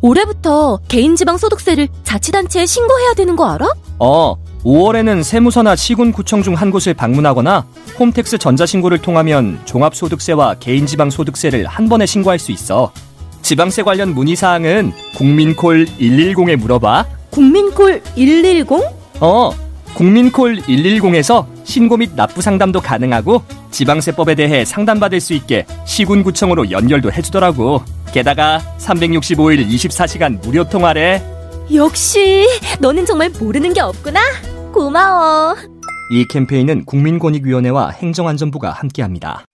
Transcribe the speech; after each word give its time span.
올해부터 0.00 0.78
개인지방 0.88 1.38
소득세를 1.38 1.88
자치단체에 2.04 2.66
신고해야 2.66 3.14
되는 3.14 3.36
거 3.36 3.48
알아? 3.50 3.66
어, 3.98 4.36
5월에는 4.64 5.22
세무서나 5.22 5.76
시군구청 5.76 6.42
중 6.42 6.54
한 6.54 6.70
곳을 6.70 6.94
방문하거나 6.94 7.66
홈택스 7.98 8.38
전자신고를 8.38 8.98
통하면 8.98 9.60
종합소득세와 9.64 10.54
개인지방소득세를 10.54 11.66
한 11.66 11.88
번에 11.88 12.04
신고할 12.06 12.38
수 12.38 12.52
있어. 12.52 12.92
지방세 13.42 13.82
관련 13.82 14.14
문의사항은 14.14 14.92
국민콜 15.14 15.86
110에 16.00 16.56
물어봐. 16.56 17.06
국민콜 17.30 18.02
110? 18.16 18.66
어, 19.20 19.50
국민콜 19.94 20.56
110에서 20.62 21.46
신고 21.66 21.96
및 21.96 22.12
납부 22.14 22.40
상담도 22.40 22.80
가능하고 22.80 23.42
지방세법에 23.72 24.36
대해 24.36 24.64
상담받을 24.64 25.20
수 25.20 25.34
있게 25.34 25.66
시군구청으로 25.84 26.70
연결도 26.70 27.12
해주더라고. 27.12 27.82
게다가 28.12 28.62
365일 28.78 29.68
24시간 29.68 30.40
무료 30.40 30.66
통화래. 30.66 31.22
역시 31.74 32.46
너는 32.80 33.04
정말 33.04 33.30
모르는 33.30 33.74
게 33.74 33.80
없구나. 33.80 34.20
고마워. 34.72 35.56
이 36.12 36.24
캠페인은 36.28 36.84
국민권익위원회와 36.84 37.90
행정안전부가 37.90 38.70
함께합니다. 38.70 39.44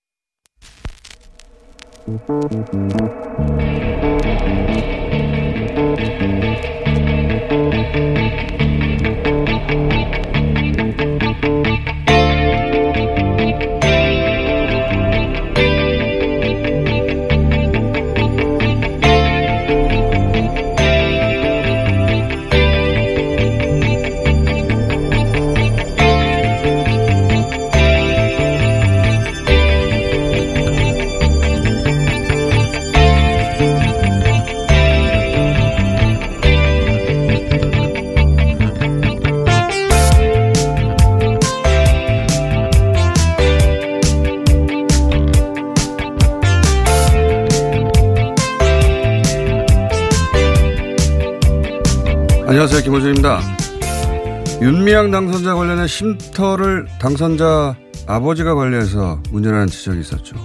안녕하세요. 52.63 52.85
김호준입니다. 52.85 53.41
윤미향 54.63 55.11
당선자 55.11 55.57
관련해 55.57 55.89
쉼터를 55.89 56.87
당선자 57.01 57.75
아버지가 58.07 58.55
관리해서 58.55 59.21
문제라는 59.33 59.67
지적이 59.67 59.99
있었죠. 59.99 60.37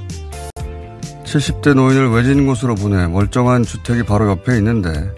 70대 1.25 1.75
노인을 1.75 2.09
외진 2.09 2.47
곳으로 2.47 2.73
보내 2.73 3.05
멀쩡한 3.05 3.61
주택이 3.61 4.01
바로 4.01 4.31
옆에 4.31 4.57
있는데 4.57 5.11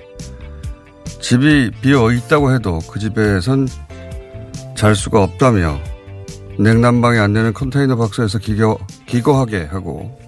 집이 1.21 1.71
비어 1.81 2.11
있다고 2.11 2.53
해도 2.53 2.79
그 2.91 2.99
집에선 2.99 3.69
잘 4.75 4.93
수가 4.93 5.23
없다며 5.23 5.79
냉난방이 6.57 7.17
안 7.17 7.31
되는 7.31 7.53
컨테이너 7.53 7.95
박스에서 7.95 8.39
기거, 8.39 8.77
기거하게 9.05 9.69
하고 9.71 10.19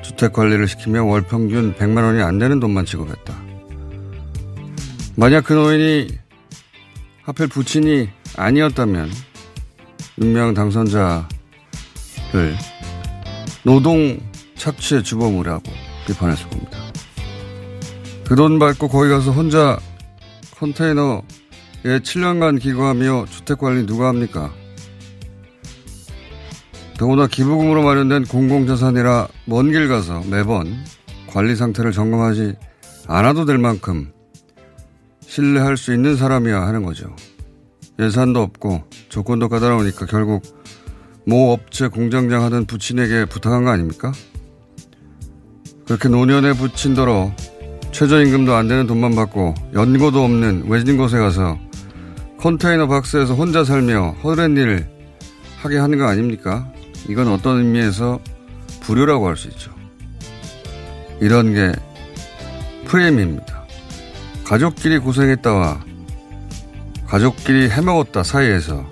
주택 0.00 0.32
관리를 0.32 0.68
시키며 0.68 1.04
월 1.04 1.20
평균 1.20 1.74
100만 1.74 1.98
원이 1.98 2.22
안 2.22 2.38
되는 2.38 2.60
돈만 2.60 2.86
지급했다. 2.86 3.51
만약 5.16 5.44
그 5.44 5.52
노인이 5.52 6.08
하필 7.24 7.46
부친이 7.48 8.08
아니었다면 8.36 9.10
윤명 10.20 10.54
당선자를 10.54 11.26
노동 13.64 14.18
착취의 14.56 15.02
주범이라고 15.04 15.62
비판했을 16.06 16.48
겁니다. 16.48 16.78
그 18.26 18.36
돈 18.36 18.58
받고 18.58 18.88
거기 18.88 19.10
가서 19.10 19.30
혼자 19.30 19.78
컨테이너에 20.58 21.20
7년간 21.84 22.60
기거하며 22.60 23.26
주택관리 23.30 23.84
누가 23.86 24.08
합니까? 24.08 24.50
더구나 26.96 27.26
기부금으로 27.26 27.82
마련된 27.82 28.24
공공자산이라 28.24 29.28
먼 29.46 29.70
길 29.70 29.88
가서 29.88 30.22
매번 30.30 30.72
관리 31.26 31.56
상태를 31.56 31.92
점검하지 31.92 32.54
않아도 33.08 33.44
될 33.44 33.58
만큼 33.58 34.12
신뢰할 35.32 35.78
수 35.78 35.94
있는 35.94 36.14
사람이야 36.14 36.60
하는 36.60 36.82
거죠. 36.82 37.16
예산도 37.98 38.42
없고 38.42 38.82
조건도 39.08 39.48
까다로우니까 39.48 40.04
결국 40.04 40.42
모 41.24 41.52
업체 41.52 41.88
공장장 41.88 42.42
하던 42.42 42.66
부친에게 42.66 43.24
부탁한 43.24 43.64
거 43.64 43.70
아닙니까? 43.70 44.12
그렇게 45.86 46.10
노년에 46.10 46.52
부친더러 46.52 47.32
최저임금도 47.92 48.54
안 48.54 48.68
되는 48.68 48.86
돈만 48.86 49.14
받고 49.14 49.54
연고도 49.72 50.22
없는 50.22 50.68
외진 50.68 50.98
곳에 50.98 51.16
가서 51.16 51.58
컨테이너 52.38 52.86
박스에서 52.86 53.32
혼자 53.34 53.64
살며 53.64 54.16
허드렛 54.22 54.50
일을 54.50 54.86
하게 55.62 55.78
하는 55.78 55.96
거 55.96 56.04
아닙니까? 56.08 56.70
이건 57.08 57.28
어떤 57.28 57.56
의미에서 57.56 58.20
불효라고 58.82 59.28
할 59.28 59.36
수 59.38 59.48
있죠. 59.48 59.72
이런 61.20 61.54
게 61.54 61.72
프레임입니다. 62.84 63.61
가족끼리 64.44 64.98
고생했다와 64.98 65.84
가족끼리 67.06 67.70
해먹었다 67.70 68.22
사이에서 68.22 68.88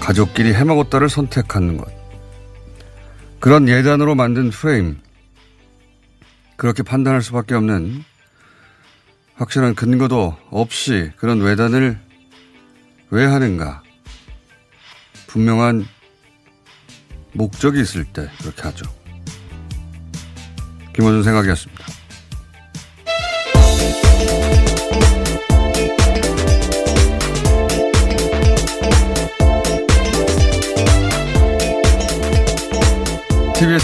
가족끼리 0.00 0.54
해먹었다를 0.54 1.08
선택하는 1.08 1.76
것. 1.76 1.88
그런 3.38 3.68
예단으로 3.68 4.14
만든 4.14 4.50
프레임. 4.50 5.00
그렇게 6.56 6.82
판단할 6.82 7.22
수밖에 7.22 7.54
없는 7.54 8.02
확실한 9.34 9.74
근거도 9.74 10.36
없이 10.50 11.10
그런 11.16 11.40
외단을 11.40 11.98
왜 13.10 13.24
하는가. 13.24 13.82
분명한 15.26 15.86
목적이 17.32 17.80
있을 17.80 18.04
때 18.04 18.28
그렇게 18.40 18.62
하죠. 18.62 18.84
김원준 20.94 21.22
생각이었습니다. 21.22 21.99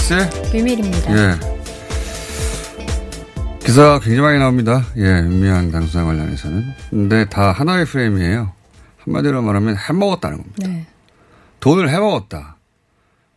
TBS의 0.06 0.31
비밀입니다. 0.53 1.17
예. 1.17 1.35
기사가 3.58 3.99
굉장히 3.99 4.20
많이 4.20 4.38
나옵니다. 4.38 4.85
예, 4.97 5.03
윤미향 5.03 5.73
당수자 5.73 6.05
관련해서는. 6.05 6.64
근데 6.91 7.29
다 7.29 7.50
하나의 7.50 7.85
프레임이에요. 7.87 8.53
한마디로 8.99 9.43
말하면 9.43 9.76
해먹었다는 9.76 10.38
겁니다. 10.38 10.69
네. 10.69 10.87
돈을 11.58 11.91
해먹었다. 11.91 12.56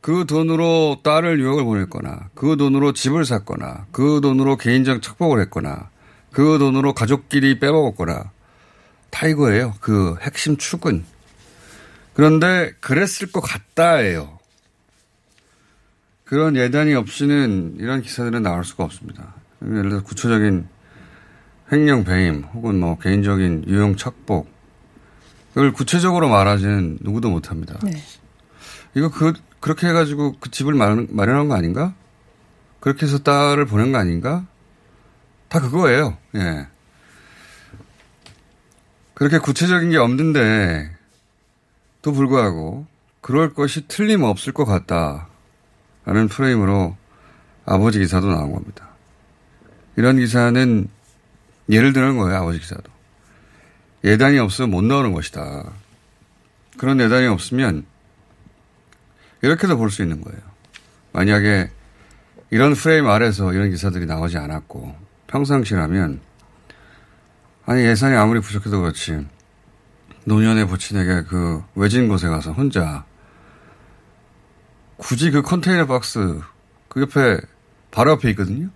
그 0.02 0.26
돈으로 0.28 1.00
딸을 1.04 1.40
유학을 1.40 1.64
보냈거나, 1.64 2.30
그 2.36 2.56
돈으로 2.56 2.94
집을 2.94 3.26
샀거나, 3.26 3.88
그 3.92 4.20
돈으로 4.22 4.56
개인적 4.58 5.02
착복을 5.02 5.42
했거나, 5.42 5.90
그 6.32 6.60
돈으로 6.60 6.94
가족끼리 6.94 7.60
빼먹었거나, 7.60 8.32
다 9.10 9.28
이거예요. 9.28 9.74
그 9.80 10.16
핵심 10.22 10.58
축은. 10.58 11.04
그런데 12.14 12.72
그랬을 12.80 13.32
것 13.32 13.42
같다예요. 13.42 14.39
그런 16.30 16.56
예단이 16.56 16.94
없이는 16.94 17.78
이런 17.80 18.04
기사들은 18.04 18.44
나올 18.44 18.64
수가 18.64 18.84
없습니다. 18.84 19.34
예를 19.64 19.90
들어 19.90 20.04
구체적인 20.04 20.68
횡령 21.72 22.04
배임 22.04 22.44
혹은 22.54 22.80
뭐 22.80 23.00
개인적인 23.00 23.64
유용 23.66 23.96
착복 23.96 24.48
그걸 25.56 25.74
구체적으로 25.74 26.30
말하지는 26.30 27.00
누구도 27.02 27.32
못합니다. 27.32 27.80
네. 27.84 27.98
이거 28.94 29.10
그 29.10 29.34
그렇게 29.60 29.88
해가지고 29.88 30.36
그 30.40 30.52
집을 30.52 30.76
마련, 30.76 31.08
마련한 31.10 31.48
거 31.48 31.56
아닌가? 31.56 31.96
그렇게 32.80 33.08
해서 33.08 33.18
딸을 33.18 33.66
보낸 33.66 33.92
거 33.92 33.98
아닌가? 33.98 34.46
다 35.48 35.60
그거예요. 35.60 36.16
예. 36.36 36.68
그렇게 39.16 39.40
구체적인 39.40 39.90
게 39.90 39.98
없는데 39.98 40.96
또 42.04 42.12
불구하고 42.12 42.86
그럴 43.20 43.56
것이 43.56 43.88
틀림없을 43.88 44.54
것 44.54 44.66
같다 44.66 45.28
라는 46.10 46.28
프레임으로 46.28 46.98
아버지 47.68 48.00
기사도 48.00 48.32
나온 48.32 48.52
겁니다. 48.52 48.90
이런 49.96 50.18
기사는 50.18 50.88
예를 51.70 51.94
드는 51.94 52.18
거예요, 52.18 52.36
아버지 52.40 52.58
기사도. 52.58 52.92
예단이 54.04 54.40
없으면 54.40 54.72
못 54.72 54.84
나오는 54.84 55.14
것이다. 55.14 55.72
그런 56.80 57.00
예단이 57.00 57.28
없으면 57.28 57.86
이렇게도 59.44 59.78
볼 59.78 59.92
수 59.92 60.02
있는 60.02 60.22
거예요. 60.22 60.40
만약에 61.12 61.70
이런 62.50 62.74
프레임 62.74 63.08
아래서 63.08 63.54
이런 63.54 63.70
기사들이 63.70 64.08
나오지 64.08 64.40
않았고 64.40 64.96
평상시라면 65.28 66.22
아니 67.68 67.84
예산이 67.84 68.16
아무리 68.16 68.40
부족해도 68.40 68.82
그렇지 68.82 69.28
노년의 70.26 70.68
부친에게 70.68 71.26
그 71.30 71.64
외진 71.76 72.08
곳에 72.08 72.28
가서 72.30 72.52
혼자 72.52 73.06
굳이 75.00 75.32
그 75.32 75.42
컨테이너 75.42 75.88
박스 75.88 76.42
그 76.90 77.02
옆에 77.02 77.40
바로 77.90 78.12
옆에 78.12 78.30
있거든요. 78.32 78.70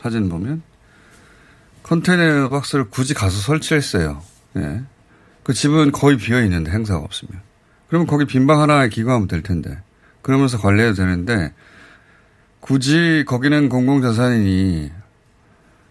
사진 0.00 0.28
보면 0.28 0.62
컨테이너 1.84 2.48
박스를 2.48 2.90
굳이 2.90 3.14
가서 3.14 3.38
설치했어요. 3.38 4.22
예. 4.56 4.82
그 5.44 5.54
집은 5.54 5.92
거의 5.92 6.16
비어 6.16 6.42
있는데 6.42 6.70
행사가 6.72 7.00
없으면. 7.00 7.40
그러면 7.88 8.06
거기 8.06 8.24
빈 8.24 8.46
방 8.46 8.60
하나에 8.60 8.88
기거하면 8.88 9.28
될 9.28 9.42
텐데. 9.42 9.80
그러면서 10.22 10.58
관리해도 10.58 10.94
되는데 10.94 11.52
굳이 12.60 13.24
거기는 13.26 13.68
공공자산이니 13.68 14.90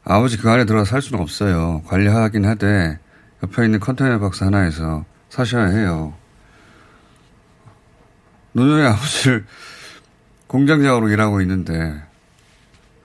아버지 0.04 0.38
그 0.38 0.50
안에 0.50 0.66
들어가 0.66 0.84
살 0.84 1.02
수는 1.02 1.22
없어요. 1.22 1.84
관리하긴 1.88 2.46
하되 2.46 3.00
옆에 3.44 3.66
있는 3.66 3.80
컨테이너 3.80 4.20
박스 4.20 4.44
하나에서 4.44 5.06
사셔야 5.30 5.68
해요. 5.68 6.14
노년의 8.54 8.88
아버지를 8.88 9.46
공장장으로 10.48 11.10
일하고 11.10 11.42
있는데 11.42 12.02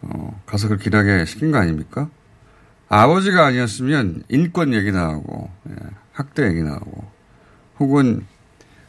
어, 0.03 0.43
가서 0.47 0.69
그렇게 0.69 0.91
일하게 0.91 1.25
시킨 1.25 1.51
거 1.51 1.59
아닙니까? 1.59 2.09
아버지가 2.89 3.47
아니었으면 3.47 4.25
인권 4.29 4.75
얘기 4.75 4.93
나오고 4.93 5.51
예, 5.71 5.75
학대 6.13 6.47
얘기 6.47 6.63
나오고 6.63 7.11
혹은 7.79 8.27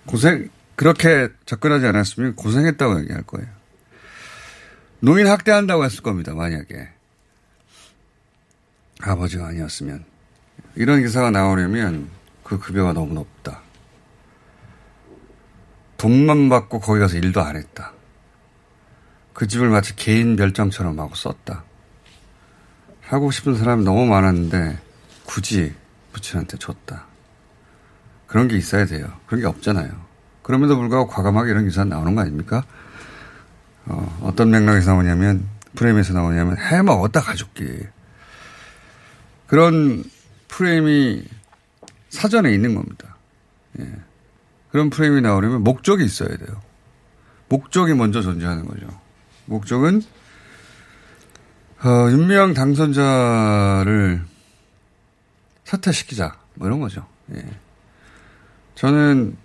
고생 0.06 0.50
그렇게 0.76 1.30
접근하지 1.46 1.86
않았으면 1.88 2.36
고생했다고 2.36 3.02
얘기할 3.02 3.24
거예요. 3.24 3.48
노인 5.00 5.28
학대한다고 5.28 5.84
했을 5.84 6.02
겁니다. 6.04 6.34
만약에 6.34 6.90
아버지가 9.02 9.48
아니었으면 9.48 10.06
이런 10.76 11.02
기사가 11.02 11.32
나오려면 11.32 12.10
그 12.44 12.60
급여가 12.60 12.94
너무 12.94 13.14
높다. 13.14 13.62
돈만 15.98 16.50
받고 16.50 16.80
거기 16.80 17.00
가서 17.00 17.18
일도 17.18 17.42
안 17.42 17.56
했다. 17.56 17.94
그 19.34 19.48
집을 19.48 19.70
마치 19.70 19.96
개인 19.96 20.36
별장처럼 20.36 21.00
하고 21.00 21.16
썼다. 21.16 21.64
하고 23.02 23.32
싶은 23.32 23.56
사람이 23.56 23.84
너무 23.84 24.06
많았는데 24.06 24.80
굳이 25.26 25.74
부친한테 26.14 26.58
줬다. 26.58 27.06
그런 28.28 28.48
게 28.48 28.58
있어야 28.58 28.86
돼요. 28.86 29.08
그런 29.26 29.42
게 29.42 29.48
없잖아요. 29.48 29.90
그럼에도 30.42 30.78
불구하고 30.78 31.08
과감하게 31.08 31.52
이런 31.52 31.66
기사 31.66 31.84
나오는 31.84 32.16
거 32.16 32.22
아닙니까? 32.22 32.64
어, 33.86 34.20
어떤 34.24 34.50
맥락에서 34.50 34.92
나오냐면 34.92 35.48
프레임에서 35.76 36.14
나오냐면 36.14 36.58
해 36.58 36.82
먹었다 36.82 37.22
가족끼리. 37.22 37.86
그런 39.48 40.04
프레임이 40.48 41.26
사전에 42.10 42.54
있는 42.54 42.76
겁니다. 42.76 43.16
예. 43.80 44.07
그런 44.72 44.90
프레임이 44.90 45.22
나오려면 45.22 45.64
목적이 45.64 46.06
있어야 46.06 46.30
돼요. 46.30 46.62
목적이 47.50 47.94
먼저 47.94 48.22
존재하는 48.22 48.66
거죠. 48.66 48.88
목적은 49.46 50.02
어, 51.84 52.10
윤미향 52.10 52.54
당선자를 52.54 54.22
사퇴시키자 55.64 56.38
뭐 56.56 56.68
이런 56.68 56.80
거죠. 56.80 57.06
예. 57.36 57.46
저는 58.76 59.38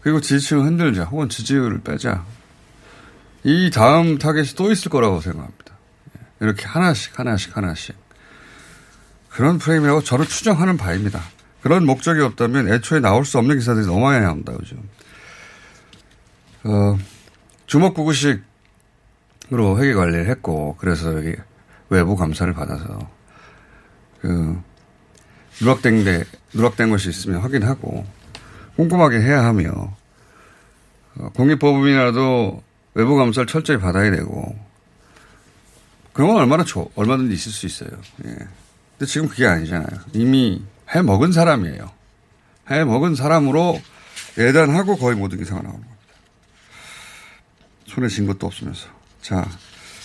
그리고 0.00 0.20
지지층을 0.20 0.64
흔들자 0.64 1.04
혹은 1.04 1.28
지지율을 1.28 1.80
빼자 1.82 2.24
이 3.44 3.70
다음 3.70 4.18
타겟이 4.18 4.48
또 4.56 4.72
있을 4.72 4.90
거라고 4.90 5.20
생각합니다. 5.20 5.74
예. 6.18 6.26
이렇게 6.40 6.66
하나씩 6.66 7.18
하나씩 7.18 7.56
하나씩 7.56 7.96
그런 9.28 9.58
프레임이라고 9.58 10.02
저를 10.02 10.26
추정하는 10.26 10.76
바입니다. 10.76 11.22
그런 11.66 11.84
목적이 11.84 12.20
없다면 12.20 12.68
애초에 12.72 13.00
나올 13.00 13.24
수 13.24 13.38
없는 13.38 13.58
기사들이 13.58 13.86
많이 13.86 14.24
나옵니다, 14.24 14.52
요즘. 14.52 14.88
어, 16.62 16.96
주먹구구식으로 17.66 18.44
회계 19.80 19.92
관리를 19.94 20.28
했고, 20.28 20.76
그래서 20.78 21.12
여기 21.16 21.34
외부 21.88 22.14
감사를 22.14 22.52
받아서, 22.54 23.10
그, 24.20 24.62
누락된 25.60 26.04
데, 26.04 26.22
누락된 26.54 26.88
것이 26.88 27.08
있으면 27.08 27.40
확인하고, 27.40 28.06
꼼꼼하게 28.76 29.18
해야 29.18 29.44
하며, 29.44 29.92
어, 31.16 31.30
공익법원이라도 31.30 32.62
외부 32.94 33.16
감사를 33.16 33.48
철저히 33.48 33.78
받아야 33.78 34.12
되고, 34.12 34.56
그런 36.12 36.28
건 36.28 36.36
얼마나 36.36 36.62
좋, 36.62 36.92
얼마든지 36.94 37.34
있을 37.34 37.50
수 37.50 37.66
있어요. 37.66 37.90
예. 38.24 38.30
근데 38.30 39.06
지금 39.10 39.26
그게 39.26 39.48
아니잖아요. 39.48 39.98
이미 40.12 40.62
해 40.94 41.02
먹은 41.02 41.32
사람이에요. 41.32 41.90
해 42.70 42.84
먹은 42.84 43.14
사람으로 43.14 43.80
예단하고 44.38 44.96
거의 44.96 45.16
모든 45.16 45.38
기사가 45.38 45.62
나오는 45.62 45.80
겁니다. 45.80 45.96
손에 47.86 48.08
쥔 48.08 48.26
것도 48.26 48.46
없으면서. 48.46 48.88
자, 49.22 49.46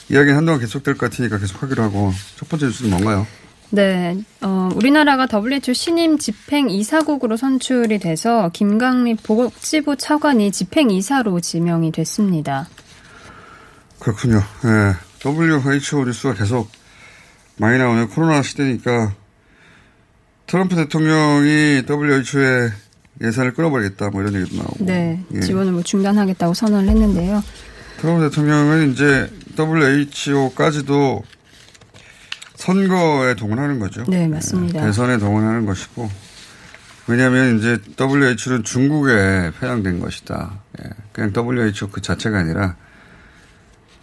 이야기는 0.09 0.35
한동안 0.35 0.59
계속될 0.59 0.97
것 0.97 1.09
같으니까 1.09 1.37
계속 1.37 1.61
하기로 1.63 1.83
하고 1.83 2.11
첫 2.35 2.47
번째 2.49 2.67
뉴스는 2.67 2.91
뭔가요? 2.91 3.27
네, 3.73 4.21
어, 4.41 4.69
우리나라가 4.75 5.27
WHO 5.31 5.73
신임 5.73 6.17
집행 6.17 6.69
이사국으로 6.69 7.37
선출이 7.37 7.99
돼서 7.99 8.49
김강립 8.51 9.23
보건복지부 9.23 9.95
차관이 9.95 10.51
집행 10.51 10.91
이사로 10.91 11.39
지명이 11.39 11.93
됐습니다. 11.93 12.67
그렇군요. 13.99 14.43
네, 14.63 14.93
WHO 15.25 16.03
뉴스가 16.03 16.33
계속 16.33 16.69
많이 17.55 17.77
나오네요. 17.77 18.09
코로나 18.09 18.41
시대니까 18.41 19.13
트럼프 20.51 20.75
대통령이 20.75 21.83
WHO에 21.89 22.71
예산을 23.21 23.53
끊어버리겠다 23.53 24.09
뭐 24.09 24.21
이런 24.21 24.35
얘기도 24.35 24.57
나오고. 24.57 24.83
네, 24.85 25.23
예. 25.33 25.39
지원을 25.39 25.71
뭐 25.71 25.81
중단하겠다고 25.81 26.53
선언을 26.53 26.89
했는데요. 26.89 27.41
트럼프 28.01 28.29
대통령은 28.29 28.91
이제 28.91 29.31
WHO까지도 29.57 31.23
선거에 32.55 33.35
동원하는 33.35 33.79
거죠. 33.79 34.03
네, 34.09 34.27
맞습니다. 34.27 34.81
예, 34.81 34.87
대선에 34.87 35.19
동원하는 35.19 35.65
것이고. 35.65 36.11
왜냐하면 37.07 37.57
이제 37.57 37.77
WHO는 37.97 38.65
중국에 38.65 39.51
편향된 39.57 40.01
것이다. 40.01 40.59
예, 40.83 40.89
그냥 41.13 41.31
WHO 41.33 41.87
그 41.91 42.01
자체가 42.01 42.37
아니라 42.37 42.75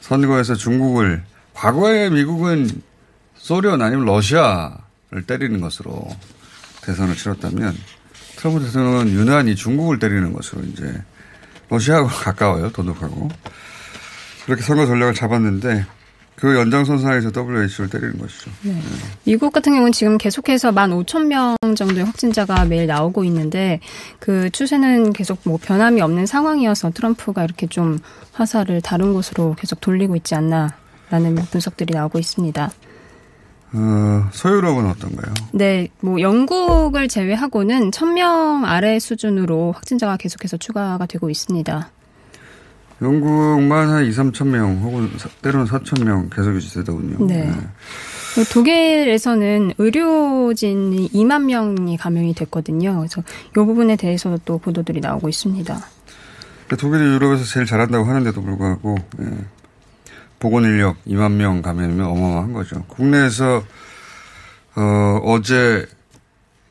선거에서 0.01 0.55
중국을 0.55 1.25
과거에 1.53 2.09
미국은 2.09 2.71
소련 3.37 3.83
아니면 3.83 4.07
러시아를 4.07 5.27
때리는 5.27 5.61
것으로 5.61 6.09
대선을 6.89 7.17
치렀다면 7.17 7.77
트럼프 8.37 8.65
대통령은 8.65 9.09
유난히 9.11 9.55
중국을 9.55 9.99
때리는 9.99 10.33
것으로 10.33 10.63
이제 10.63 11.03
러시아하고 11.69 12.09
가까워요 12.25 12.71
도둑하고 12.73 13.29
그렇게 14.47 14.63
선거 14.63 14.87
전략을 14.87 15.13
잡았는데 15.13 15.85
그 16.35 16.57
연장선상에서 16.57 17.33
WHO를 17.37 17.91
때리는 17.91 18.17
것이죠. 18.17 18.51
네. 18.63 18.81
미국 19.25 19.53
같은 19.53 19.73
경우는 19.73 19.91
지금 19.91 20.17
계속해서 20.17 20.71
15,000명 20.71 21.77
정도의 21.77 22.05
확진자가 22.05 22.65
매일 22.65 22.87
나오고 22.87 23.25
있는데 23.25 23.81
그 24.21 24.49
추세는 24.51 25.13
계속 25.15 25.41
뭐 25.43 25.59
변함이 25.61 26.01
없는 26.01 26.27
상황이어서 26.27 26.93
트럼프가 26.93 27.43
이렇게 27.43 27.67
좀 27.67 27.99
화살을 28.33 28.81
다른 28.83 29.13
곳으로 29.15 29.57
계속 29.59 29.81
돌리고 29.81 30.15
있지 30.15 30.37
않나라는 30.37 31.35
분석들이 31.51 31.93
나오고 31.93 32.21
있습니다. 32.21 32.71
어, 33.73 34.29
소유력은 34.33 34.87
어떤가요? 34.87 35.35
네, 35.53 35.89
뭐 36.01 36.21
영국을 36.21 37.07
제외하고는 37.09 37.91
1000명 37.91 38.65
아래 38.65 38.99
수준으로 38.99 39.73
확진자가 39.73 40.17
계속해서 40.17 40.57
추가가 40.57 41.05
되고 41.07 41.29
있습니다. 41.29 41.91
영국만 43.01 43.89
한 43.91 44.05
2, 44.05 44.11
3천 44.11 44.47
명 44.49 44.79
혹은 44.83 45.11
사- 45.19 45.29
때로는 45.43 45.67
4천 45.67 46.03
명 46.05 46.29
계속 46.35 46.55
유지되더군요. 46.55 47.27
네. 47.27 47.53
그리고 48.35 48.51
독일에서는 48.53 49.73
의료진이 49.79 51.11
2만 51.11 51.45
명이 51.45 51.97
감염이 51.97 52.35
됐거든요. 52.35 52.97
그래서 52.97 53.23
이 53.51 53.53
부분에 53.55 53.97
대해서도 53.97 54.39
또 54.45 54.59
보도들이 54.59 55.01
나오고 55.01 55.29
있습니다. 55.29 55.79
독일이 56.79 57.03
유럽에서 57.05 57.45
제일 57.45 57.67
잘한다고 57.67 58.05
하는데도 58.05 58.43
불구하고 58.43 58.97
예. 59.21 59.25
보건 60.39 60.65
인력 60.65 60.97
2만 61.05 61.33
명 61.33 61.63
감염이면 61.63 62.07
어마어마한 62.07 62.53
거죠. 62.53 62.85
국내에서 62.87 63.65
어, 64.77 65.21
어제 65.25 65.87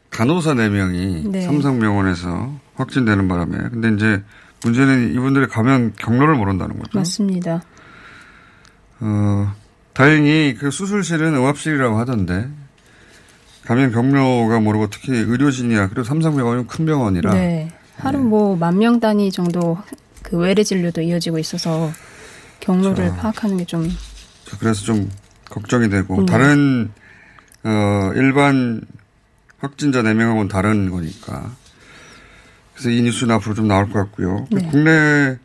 간호사 0.09 0.53
4명이 0.53 1.29
네. 1.29 1.41
삼성병원에서 1.41 2.51
확진되는 2.75 3.27
바람에 3.27 3.57
근데 3.69 3.89
이제 3.89 4.23
문제는 4.63 5.13
이분들의 5.13 5.49
감염 5.49 5.91
경로를 5.97 6.35
모른다는 6.35 6.79
거죠. 6.79 6.97
맞습니다. 6.97 7.61
어, 8.99 9.53
다행히 9.93 10.55
그 10.57 10.71
수술실은 10.71 11.35
응압실이라고 11.35 11.97
하던데 11.97 12.49
감염 13.65 13.91
경로가 13.91 14.59
모르고 14.61 14.89
특히 14.89 15.11
의료진이야 15.11 15.87
그리고 15.89 16.03
삼성병원은 16.03 16.67
큰 16.67 16.85
병원이라 16.85 17.33
네. 17.33 17.71
하루 17.97 18.19
뭐만 18.19 18.77
명 18.77 18.99
단위 18.99 19.31
정도 19.31 19.77
그 20.23 20.37
외래 20.37 20.63
진료도 20.63 21.01
이어지고 21.01 21.39
있어서 21.39 21.91
경로를 22.59 23.15
파악하는 23.15 23.57
게 23.57 23.65
좀 23.65 23.89
그래서 24.59 24.83
좀 24.83 25.09
걱정이 25.49 25.89
되고 25.89 26.17
네. 26.17 26.25
다른 26.25 26.91
어 27.63 28.11
일반 28.15 28.81
확진자 29.59 30.01
4명하고는 30.03 30.49
다른 30.49 30.89
거니까 30.89 31.51
그래서 32.73 32.89
이 32.91 33.01
뉴스는 33.01 33.33
앞으로 33.35 33.55
좀 33.55 33.67
나올 33.67 33.89
것 33.89 33.93
같고요. 33.99 34.47
네. 34.51 34.67
국내 34.71 35.37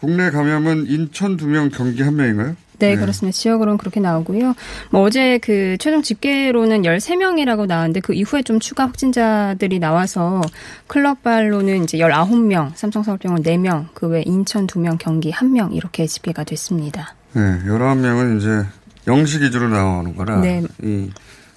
국내 0.00 0.30
감염은 0.30 0.86
인천 0.88 1.36
2명, 1.36 1.70
경기 1.72 2.02
1명인가요? 2.02 2.56
네, 2.78 2.96
그렇습니다. 2.96 3.36
지역으로는 3.36 3.76
그렇게 3.76 4.00
나오고요. 4.00 4.54
뭐 4.90 5.02
어제 5.02 5.36
그 5.36 5.76
최종 5.78 6.00
집계로는 6.00 6.80
13명이라고 6.82 7.66
나왔는데 7.66 8.00
그 8.00 8.14
이후에 8.14 8.42
좀 8.42 8.58
추가 8.58 8.84
확진자들이 8.84 9.78
나와서 9.78 10.40
클럽발로는 10.86 11.84
이제 11.84 11.98
19명, 11.98 12.74
삼성서울병원 12.74 13.42
4명, 13.42 13.88
그 13.92 14.06
외 14.08 14.22
인천 14.24 14.66
2명, 14.66 14.96
경기 14.98 15.30
1명 15.30 15.74
이렇게 15.74 16.06
집계가 16.06 16.42
됐습니다. 16.44 17.14
네, 17.34 17.42
11명은 17.66 18.38
이제 18.38 18.66
영시 19.06 19.38
기준으로 19.38 19.68
나오는 19.68 20.16
거라 20.16 20.40
네. 20.40 20.62
이 20.82 21.10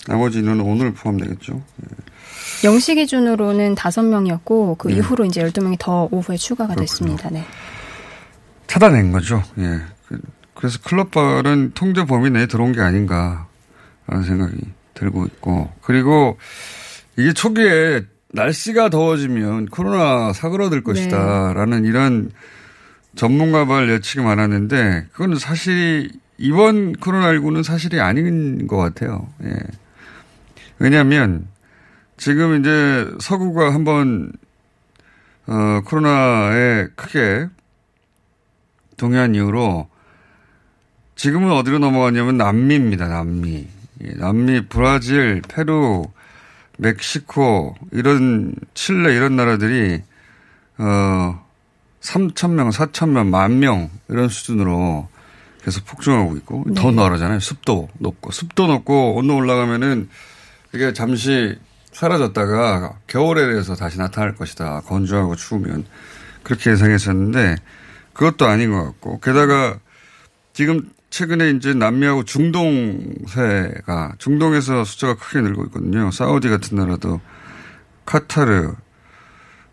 나머지 0.08 0.40
인원은 0.40 0.66
오늘 0.66 0.94
포함되겠죠. 0.94 1.62
영시 2.66 2.96
기준으로는 2.96 3.76
5명이었고 3.76 4.78
그 4.78 4.90
네. 4.90 4.96
이후로 4.96 5.24
이제 5.24 5.42
12명이 5.42 5.78
더 5.80 6.10
오후에 6.12 6.36
추가가 6.36 6.76
됐습니다. 6.76 7.30
네. 7.30 7.46
찾아낸 8.74 9.12
거죠. 9.12 9.44
예. 9.60 9.82
그- 10.08 10.20
그래서 10.56 10.80
클럽발은 10.84 11.74
통제 11.76 12.06
범위 12.06 12.32
내에 12.32 12.48
들어온 12.48 12.72
게 12.72 12.82
아닌가라는 12.82 13.46
생각이 14.26 14.58
들고 14.96 15.26
있고 15.28 15.72
그리고 15.84 16.40
이게 17.16 17.34
초기에 17.34 18.02
날씨가 18.30 18.90
더워지면 18.90 19.68
코로나 19.68 20.34
사그러들 20.34 20.82
것이다라는 20.84 21.86
이런 21.86 22.32
전문가발 23.16 23.90
예측이 23.92 24.22
많았는데 24.22 25.06
그건 25.12 25.38
사실 25.38 26.10
이번 26.40 26.94
코로나19는 26.94 27.62
사실이 27.64 28.00
아닌 28.02 28.66
것 28.66 28.78
같아요. 28.78 29.28
예. 29.44 29.54
왜냐하면 30.80 31.48
지금 32.18 32.60
이제 32.60 33.08
서구가 33.20 33.72
한번 33.72 34.32
어, 35.46 35.82
코로나에 35.86 36.88
크게 36.96 37.50
동요한 39.04 39.36
이후로 39.36 39.90
지금은 41.18 41.52
어디로 41.52 41.80
넘어갔냐면 41.80 42.38
남미입니다. 42.38 43.10
남미. 43.10 43.68
예, 44.06 44.14
남미, 44.16 44.66
브라질, 44.68 45.42
페루, 45.42 46.06
멕시코 46.78 47.76
이런 47.92 48.56
칠레 48.74 49.14
이런 49.14 49.36
나라들이 49.36 50.02
어 50.78 51.46
3천 52.00 52.52
명, 52.52 52.70
4천 52.70 53.10
명, 53.10 53.30
만 53.30 53.60
명 53.60 53.90
이런 54.08 54.30
수준으로 54.30 55.10
계속 55.66 55.86
폭증하고 55.86 56.38
있고 56.38 56.66
더 56.74 56.92
나라잖아요. 56.92 57.42
습도 57.42 57.90
높고 58.00 58.32
습도 58.32 58.68
높고 58.68 59.16
온도 59.16 59.36
올라가면은 59.36 60.10
이게 60.74 60.94
잠시 60.94 61.58
사라졌다가 61.92 63.00
겨울에 63.08 63.48
대해서 63.48 63.76
다시 63.76 63.98
나타날 63.98 64.36
것이다. 64.36 64.82
건조하고 64.86 65.36
추우면 65.36 65.86
그렇게 66.44 66.72
예상했었는데 66.72 67.58
그것도 68.14 68.46
아닌 68.46 68.72
것 68.72 68.84
같고 68.84 69.20
게다가 69.20 69.80
지금 70.54 70.90
최근에 71.10 71.52
이제 71.52 71.74
남미하고 71.74 72.26
중동세가 72.26 74.16
중동에서 74.18 74.84
숫자가 74.84 75.16
크게 75.16 75.42
늘고 75.42 75.66
있거든요. 75.66 76.10
사우디 76.12 76.50
같은 76.50 76.78
나라도 76.78 77.22
카타르 78.06 78.74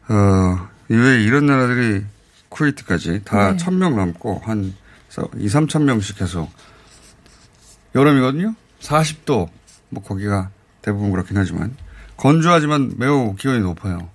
어 0.09 0.69
이외에 0.91 1.23
이런 1.23 1.47
나라들이 1.47 2.05
쿠웨이트까지 2.51 3.23
다 3.25 3.53
네. 3.53 3.57
천명 3.57 3.97
넘고 3.97 4.43
한 4.45 4.75
2, 5.37 5.47
3천 5.47 5.85
명씩 5.85 6.19
계속 6.19 6.51
여름이거든요. 7.95 8.55
40도 8.81 9.49
뭐 9.89 10.03
거기가 10.03 10.51
대부분 10.83 11.11
그렇긴 11.11 11.37
하지만 11.37 11.77
건조하지만 12.17 12.95
매우 12.97 13.35
기온이 13.37 13.61
높아요. 13.61 14.11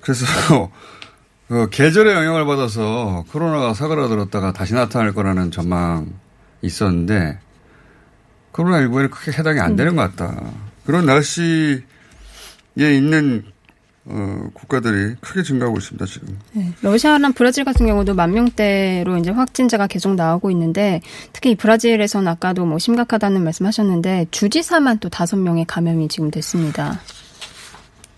그래서 0.00 0.26
그 1.48 1.68
계절의 1.70 2.14
영향을 2.14 2.46
받아서 2.46 3.24
코로나가 3.30 3.74
사그라들었다가 3.74 4.52
다시 4.52 4.74
나타날 4.74 5.12
거라는 5.12 5.50
전망이 5.50 6.06
있었는데 6.62 7.38
코로나19에는 8.52 9.10
크게 9.10 9.32
해당이 9.32 9.60
안 9.60 9.76
되는 9.76 9.96
것 9.96 10.14
같다. 10.14 10.40
그런 10.84 11.06
날씨에 11.06 11.82
있는 12.76 13.44
어, 14.04 14.48
국가들이 14.52 15.14
크게 15.20 15.42
증가하고 15.44 15.78
있습니다 15.78 16.04
지금. 16.06 16.38
네. 16.52 16.72
러시아랑 16.82 17.34
브라질 17.34 17.64
같은 17.64 17.86
경우도 17.86 18.14
만 18.14 18.32
명대로 18.32 19.16
이제 19.16 19.30
확진자가 19.30 19.86
계속 19.86 20.14
나오고 20.16 20.50
있는데 20.50 21.00
특히 21.32 21.54
브라질에서는 21.54 22.26
아까도 22.26 22.66
뭐 22.66 22.78
심각하다는 22.78 23.44
말씀 23.44 23.64
하셨는데 23.64 24.26
주지사만 24.32 24.98
또 24.98 25.08
다섯 25.08 25.36
명의 25.36 25.64
감염이 25.64 26.08
지금 26.08 26.32
됐습니다. 26.32 27.00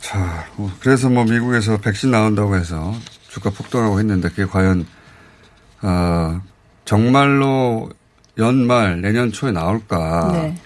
자, 0.04 0.44
뭐 0.56 0.70
그래서 0.80 1.08
뭐 1.08 1.24
미국에서 1.24 1.78
백신 1.78 2.10
나온다고 2.10 2.56
해서 2.56 2.94
주가 3.28 3.48
폭등하고 3.48 3.98
했는데 3.98 4.28
그게 4.28 4.44
과연 4.44 4.86
어, 5.80 6.42
정말로 6.84 7.88
연말 8.36 9.00
내년 9.00 9.32
초에 9.32 9.50
나올까? 9.50 10.30
네. 10.34 10.58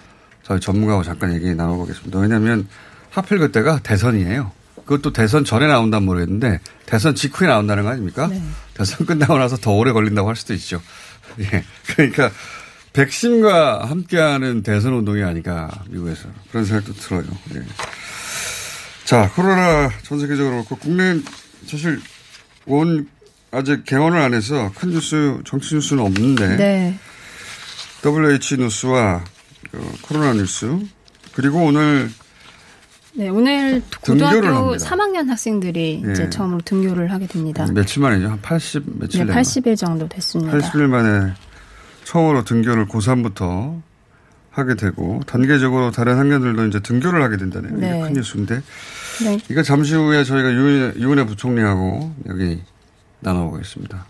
저희 0.42 0.58
전문가하고 0.58 1.04
잠깐 1.04 1.32
얘기 1.34 1.54
나눠보겠습니다. 1.54 2.18
왜냐하면 2.18 2.66
하필 3.10 3.38
그때가 3.38 3.78
대선이에요. 3.84 4.50
그것도 4.74 5.12
대선 5.12 5.44
전에 5.44 5.68
나온다면 5.68 6.06
모르겠는데 6.06 6.58
대선 6.86 7.14
직후에 7.14 7.46
나온다는 7.46 7.84
거 7.84 7.90
아닙니까? 7.90 8.26
네. 8.26 8.42
대선 8.74 9.06
끝나고 9.06 9.38
나서 9.38 9.56
더 9.56 9.70
오래 9.70 9.92
걸린다고 9.92 10.28
할 10.28 10.34
수도 10.34 10.52
있죠. 10.54 10.82
예. 11.38 11.62
그러니까 11.86 12.32
백신과 12.92 13.86
함께하는 13.86 14.64
대선 14.64 14.94
운동이 14.94 15.22
아닌가 15.22 15.70
미국에서 15.90 16.28
그런 16.50 16.64
생각도 16.64 16.92
들어요. 16.94 17.22
예. 17.54 17.62
자 19.08 19.26
코로나 19.34 19.88
전 20.02 20.20
세계적으로 20.20 20.56
그렇고 20.56 20.76
국내 20.76 21.18
사실 21.66 21.98
원 22.66 23.08
아직 23.50 23.82
개원을 23.86 24.18
안 24.18 24.34
해서 24.34 24.70
큰 24.74 24.90
뉴스 24.90 25.38
정치 25.46 25.76
뉴스는 25.76 26.04
없는데 26.04 26.56
네. 26.58 26.98
WH 28.04 28.58
뉴스와 28.58 29.24
그 29.70 29.80
코로나 30.02 30.34
뉴스 30.34 30.78
그리고 31.32 31.64
오늘 31.64 32.10
네, 33.14 33.30
오늘 33.30 33.82
고등학교 34.02 34.46
합니다. 34.46 34.84
3학년 34.84 35.26
학생들이 35.28 36.02
예. 36.06 36.12
이제 36.12 36.28
처음으로 36.28 36.60
등교를 36.60 37.10
하게 37.10 37.26
됩니다. 37.26 37.66
며칠 37.72 38.02
만이죠 38.02 38.28
한 38.28 38.42
80 38.42 38.82
며칠 38.98 39.20
네, 39.20 39.26
됐나? 39.28 39.40
80일 39.40 39.78
정도 39.78 40.06
됐습니다. 40.06 40.58
80일 40.58 40.82
만에 40.82 41.32
처음으로 42.04 42.44
등교를 42.44 42.86
고3부터 42.88 43.80
하게 44.58 44.74
되고 44.74 45.20
단계적으로 45.26 45.92
다른 45.92 46.18
학년들도 46.18 46.66
이제 46.66 46.80
등교를 46.80 47.22
하게 47.22 47.36
된다는 47.36 47.78
게 47.80 47.90
네. 47.90 48.02
큰 48.02 48.12
뉴스인데 48.12 48.60
네. 49.24 49.38
이거 49.50 49.62
잠시 49.62 49.94
후에 49.94 50.22
저희가 50.24 50.52
유은혜, 50.52 51.00
유은혜 51.00 51.26
부총리하고 51.26 52.14
여기 52.28 52.62
나눠보겠습니다. 53.20 54.06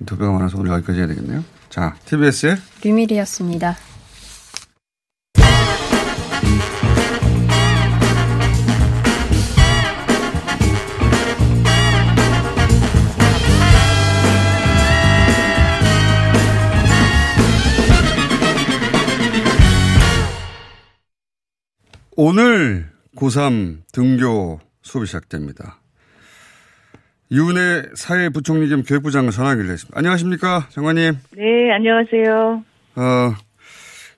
인터뷰가 0.00 0.32
많아서 0.32 0.58
오늘 0.58 0.72
여기까지 0.72 0.98
해야 0.98 1.06
되겠네요. 1.06 1.44
자, 1.68 1.94
TBS의 2.06 2.56
류밀이었습니다. 2.82 3.76
오늘 22.16 22.90
고3 23.16 23.78
등교 23.92 24.60
수업이 24.82 25.06
시작됩니다. 25.06 25.78
유은혜 27.32 27.90
사회부총리 27.94 28.68
겸 28.68 28.82
교육부 28.82 29.10
장관 29.10 29.30
전화 29.30 29.50
연결됐습니다. 29.52 29.96
안녕하십니까, 29.98 30.66
장관님. 30.70 31.16
네, 31.36 31.72
안녕하세요. 31.72 32.64
어, 32.96 33.34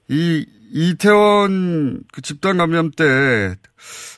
이, 0.09 0.47
이태원 0.73 2.03
그 2.13 2.23
집단 2.23 2.57
감염 2.57 2.91
때 2.91 3.55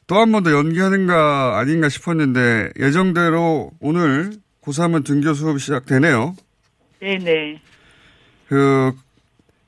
또 0.07 0.17
한 0.21 0.31
번 0.31 0.45
더 0.45 0.53
연기하는가 0.53 1.59
아닌가 1.59 1.89
싶었는데 1.89 2.71
예정대로 2.79 3.73
오늘 3.81 4.33
고3은 4.63 5.05
등교 5.05 5.33
수업이 5.35 5.59
시작되네요. 5.59 6.37
네네. 7.01 7.61
그, 8.49 8.93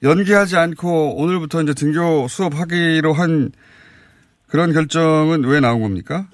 연기하지 0.03 0.57
않고 0.59 1.17
오늘부터 1.17 1.63
이제 1.63 1.73
등교 1.75 2.29
수업하기로 2.29 3.13
한 3.15 3.51
그런 4.57 4.73
결정은 4.73 5.45
왜 5.45 5.61
나온 5.61 5.83
겁니까? 5.83 6.29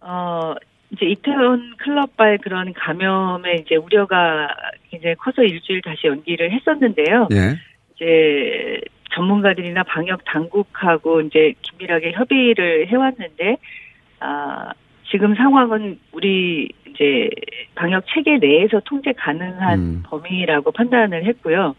어, 0.00 0.54
이제 0.90 1.06
이태원 1.06 1.74
클럽바의 1.78 2.38
그런 2.38 2.72
감염에 2.72 3.56
이제 3.56 3.74
우려가 3.74 4.46
굉장히 4.90 5.16
커서 5.16 5.42
일주일 5.42 5.82
다시 5.82 6.06
연기를 6.06 6.52
했었는데요. 6.52 7.26
예. 7.32 7.56
이제 7.96 8.80
전문가들이나 9.12 9.82
방역 9.82 10.24
당국하고 10.24 11.22
이제 11.22 11.54
긴밀하게 11.62 12.12
협의를 12.12 12.86
해왔는데, 12.86 13.56
아, 14.20 14.70
지금 15.10 15.34
상황은 15.34 15.98
우리 16.12 16.70
이제 16.86 17.28
방역 17.74 18.04
체계 18.14 18.38
내에서 18.38 18.80
통제 18.84 19.12
가능한 19.14 19.78
음. 19.80 20.02
범위라고 20.06 20.70
판단을 20.70 21.24
했고요. 21.24 21.74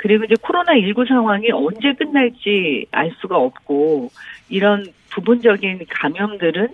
그리고 0.00 0.24
이제 0.24 0.34
코로나19 0.34 1.06
상황이 1.06 1.50
언제 1.52 1.92
끝날지 1.92 2.86
알 2.90 3.12
수가 3.20 3.36
없고, 3.36 4.10
이런 4.48 4.86
부분적인 5.10 5.80
감염들은 5.90 6.68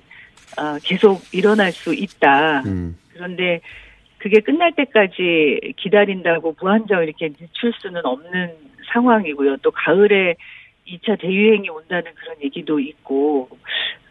어, 0.58 0.78
계속 0.82 1.22
일어날 1.32 1.72
수 1.72 1.92
있다. 1.92 2.60
음. 2.66 2.96
그런데 3.12 3.60
그게 4.18 4.38
끝날 4.40 4.72
때까지 4.72 5.74
기다린다고 5.76 6.54
무한정 6.60 7.02
이렇게 7.02 7.28
늦출 7.28 7.72
수는 7.78 8.06
없는 8.06 8.54
상황이고요. 8.92 9.56
또 9.56 9.72
가을에 9.72 10.36
2차 10.86 11.20
대유행이 11.20 11.68
온다는 11.68 12.12
그런 12.14 12.36
얘기도 12.44 12.78
있고. 12.78 13.48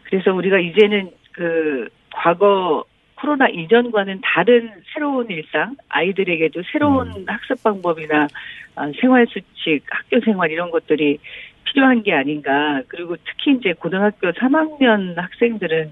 그래서 0.04 0.32
우리가 0.34 0.58
이제는 0.58 1.10
그 1.32 1.88
과거 2.12 2.84
코로나 3.16 3.48
이전과는 3.48 4.20
다른 4.22 4.70
새로운 4.92 5.28
일상, 5.30 5.76
아이들에게도 5.88 6.62
새로운 6.70 7.24
학습 7.26 7.62
방법이나 7.62 8.28
아, 8.74 8.92
생활 9.00 9.26
수칙, 9.26 9.82
학교 9.90 10.20
생활 10.20 10.50
이런 10.50 10.70
것들이 10.70 11.18
필요한 11.64 12.02
게 12.02 12.12
아닌가. 12.12 12.82
그리고 12.88 13.16
특히 13.24 13.56
이제 13.58 13.72
고등학교 13.72 14.30
3학년 14.30 15.16
학생들은 15.16 15.90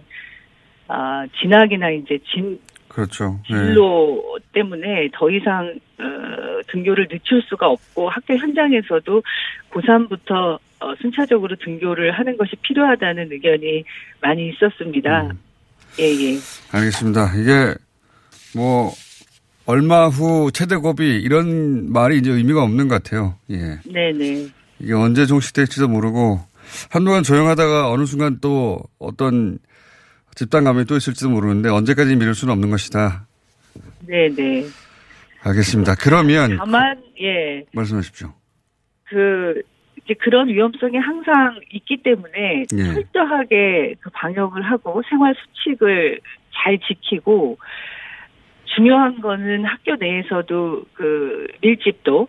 아, 0.89 1.27
진학이나 1.41 1.91
이제 1.91 2.19
진, 2.33 2.61
그렇죠. 2.89 3.41
예. 3.51 3.55
진로 3.55 4.39
때문에 4.53 5.09
더 5.13 5.31
이상 5.31 5.75
어, 5.99 6.61
등교를 6.69 7.09
늦출 7.09 7.43
수가 7.43 7.69
없고 7.69 8.09
학교 8.11 8.37
현장에서도 8.37 9.23
고3부터 9.71 10.59
어, 10.81 10.95
순차적으로 11.01 11.57
등교를 11.57 12.13
하는 12.13 12.37
것이 12.37 12.55
필요하다는 12.57 13.33
의견이 13.33 13.85
많이 14.21 14.51
있었습니다. 14.51 15.23
음. 15.23 15.39
예, 15.99 16.05
예. 16.05 16.39
알겠습니다. 16.73 17.35
이게 17.37 17.75
뭐 18.55 18.93
얼마 19.67 20.09
후 20.09 20.51
최대 20.53 20.77
고비 20.77 21.05
이런 21.21 21.93
말이 21.93 22.19
이제 22.19 22.31
의미가 22.31 22.63
없는 22.63 22.89
것 22.89 23.03
같아요. 23.03 23.39
예. 23.51 23.79
네네. 23.85 24.49
이게 24.81 24.93
언제 24.93 25.27
종식될지도 25.27 25.89
모르고 25.89 26.41
한동안 26.91 27.23
조용하다가 27.23 27.91
어느 27.91 28.05
순간 28.07 28.39
또 28.41 28.81
어떤 28.99 29.59
집단 30.35 30.65
감염이 30.65 30.87
또 30.87 30.97
있을지도 30.97 31.31
모르는데 31.31 31.69
언제까지 31.69 32.17
미룰 32.17 32.35
수는 32.35 32.53
없는 32.53 32.71
것이다. 32.71 33.27
네네. 34.07 34.67
알겠습니다. 35.43 35.95
그러면 35.97 36.57
다만, 36.59 37.01
예. 37.21 37.65
말씀하십시오. 37.73 38.33
그, 39.09 39.63
이제 40.05 40.15
그런 40.15 40.49
위험성이 40.49 40.99
항상 40.99 41.61
있기 41.73 41.99
때문에 41.99 42.65
예. 42.73 42.85
철저하게 42.93 43.95
그 44.01 44.11
방역을 44.11 44.63
하고 44.63 45.03
생활 45.09 45.35
수칙을 45.35 46.21
잘 46.53 46.79
지키고 46.79 47.59
중요한 48.67 49.21
거는 49.21 49.65
학교 49.65 49.97
내에서도 49.97 50.85
그 50.95 51.47
밀집도 51.63 52.29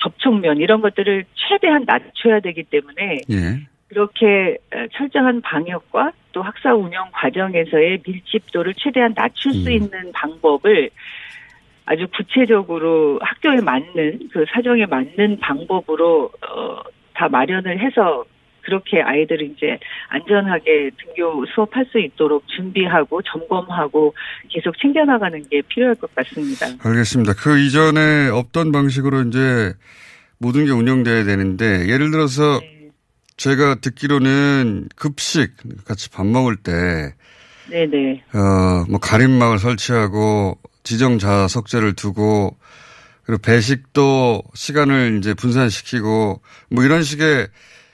접촉면 0.00 0.58
이런 0.58 0.80
것들을 0.80 1.24
최대한 1.34 1.84
낮춰야 1.86 2.40
되기 2.40 2.62
때문에 2.62 3.20
예. 3.30 3.66
그렇게 3.88 4.58
어, 4.74 4.86
철저한 4.92 5.40
방역과 5.40 6.12
또 6.32 6.42
학사 6.42 6.74
운영 6.74 7.08
과정에서의 7.12 8.02
밀집도를 8.06 8.74
최대한 8.76 9.14
낮출 9.14 9.52
수 9.52 9.68
음. 9.68 9.72
있는 9.72 10.12
방법을 10.12 10.90
아주 11.86 12.06
구체적으로 12.14 13.18
학교에 13.22 13.62
맞는 13.62 14.28
그 14.30 14.44
사정에 14.52 14.84
맞는 14.84 15.38
방법으로 15.40 16.30
어, 16.46 16.82
다 17.18 17.28
마련을 17.28 17.80
해서 17.80 18.24
그렇게 18.62 19.00
아이들을 19.02 19.50
이제 19.56 19.78
안전하게 20.08 20.90
등교 20.98 21.46
수업할 21.54 21.86
수 21.90 21.98
있도록 21.98 22.44
준비하고 22.48 23.22
점검하고 23.22 24.14
계속 24.50 24.78
챙겨나가는 24.80 25.42
게 25.48 25.62
필요할 25.62 25.96
것 25.96 26.14
같습니다. 26.14 26.66
알겠습니다. 26.84 27.32
그 27.32 27.58
이전에 27.58 28.28
없던 28.28 28.70
방식으로 28.70 29.22
이제 29.22 29.72
모든 30.38 30.66
게 30.66 30.70
운영돼야 30.70 31.24
되는데 31.24 31.88
예를 31.88 32.10
들어서 32.10 32.60
네. 32.60 32.90
제가 33.36 33.76
듣기로는 33.76 34.88
급식 34.94 35.52
같이 35.84 36.10
밥 36.10 36.26
먹을 36.26 36.56
때 36.56 37.14
네네. 37.70 38.22
어, 38.34 38.84
뭐 38.88 39.00
가림막을 39.00 39.58
설치하고 39.58 40.58
지정 40.84 41.18
좌석제를 41.18 41.94
두고 41.94 42.56
그리고 43.28 43.42
배식도 43.42 44.42
시간을 44.54 45.18
이제 45.18 45.34
분산시키고 45.34 46.40
뭐 46.70 46.82
이런 46.82 47.02
식의 47.02 47.48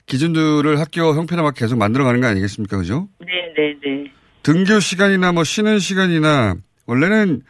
기준들을 0.07 0.79
학교 0.79 1.13
형편에 1.13 1.43
맞게 1.43 1.59
계속 1.59 1.77
만들어가는 1.77 2.21
거 2.21 2.29
아니겠습니까, 2.29 2.77
그죠? 2.77 3.09
네 3.19 3.27
네 3.57 3.75
네. 3.83 4.13
등교 4.45 4.79
시간이나 4.79 5.33
뭐 5.33 5.43
쉬는 5.43 5.81
시간이나 5.81 6.55
원래는 6.87 7.43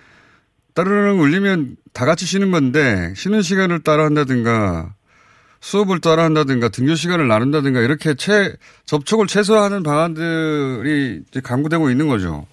따르릉 0.74 1.20
울리면 1.20 1.76
다 1.92 2.06
같이 2.06 2.24
쉬는 2.24 2.52
건데 2.52 3.12
쉬는 3.16 3.42
시간을 3.42 3.82
따라 3.82 4.04
한다든가 4.06 4.94
수업을 5.60 6.00
따라 6.00 6.24
한다든가 6.24 6.70
등교 6.70 6.94
시간을 6.94 7.28
나눈다든가 7.28 7.82
이렇게 7.82 8.14
최, 8.14 8.54
접촉을 8.86 9.26
최소화하는 9.26 9.82
방안들이 9.82 11.20
이제 11.28 11.40
강구되고 11.42 11.90
있는 11.90 12.08
거죠. 12.08 12.46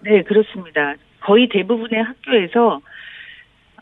네, 0.00 0.22
그렇습니다. 0.22 0.94
거의 1.20 1.48
대부분의 1.52 2.02
학교에서 2.02 2.80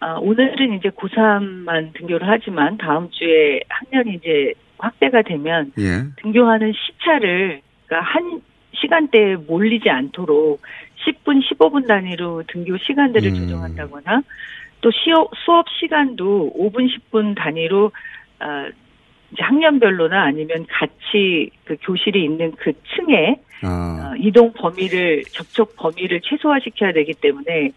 아, 0.00 0.14
오늘은 0.14 0.74
이제 0.74 0.88
고3만 0.88 1.92
등교를 1.92 2.26
하지만 2.26 2.78
다음 2.78 3.10
주에 3.10 3.60
학년이 3.68 4.14
이제 4.16 4.54
확대가 4.78 5.20
되면 5.20 5.72
예. 5.78 6.04
등교하는 6.22 6.72
시차를 6.72 7.60
그러니까 7.86 8.10
한 8.10 8.40
시간대에 8.72 9.36
몰리지 9.36 9.90
않도록 9.90 10.62
10분, 11.04 11.42
15분 11.42 11.86
단위로 11.86 12.44
등교 12.48 12.78
시간들을 12.78 13.28
음. 13.28 13.34
조정한다거나 13.34 14.22
또 14.80 14.90
시어, 14.90 15.28
수업 15.44 15.66
시간도 15.68 16.54
5분, 16.56 16.88
10분 16.88 17.36
단위로 17.36 17.92
아, 18.38 18.68
이제 19.32 19.42
학년별로나 19.42 20.22
아니면 20.22 20.64
같이 20.66 21.50
그 21.64 21.76
교실이 21.82 22.24
있는 22.24 22.52
그 22.52 22.72
층에 22.72 23.36
아, 23.62 24.12
어, 24.12 24.16
이동 24.16 24.52
범위를 24.54 25.24
접촉 25.24 25.76
범위를 25.76 26.22
최소화시켜야 26.22 26.92
되기 26.92 27.12
때문에 27.12 27.70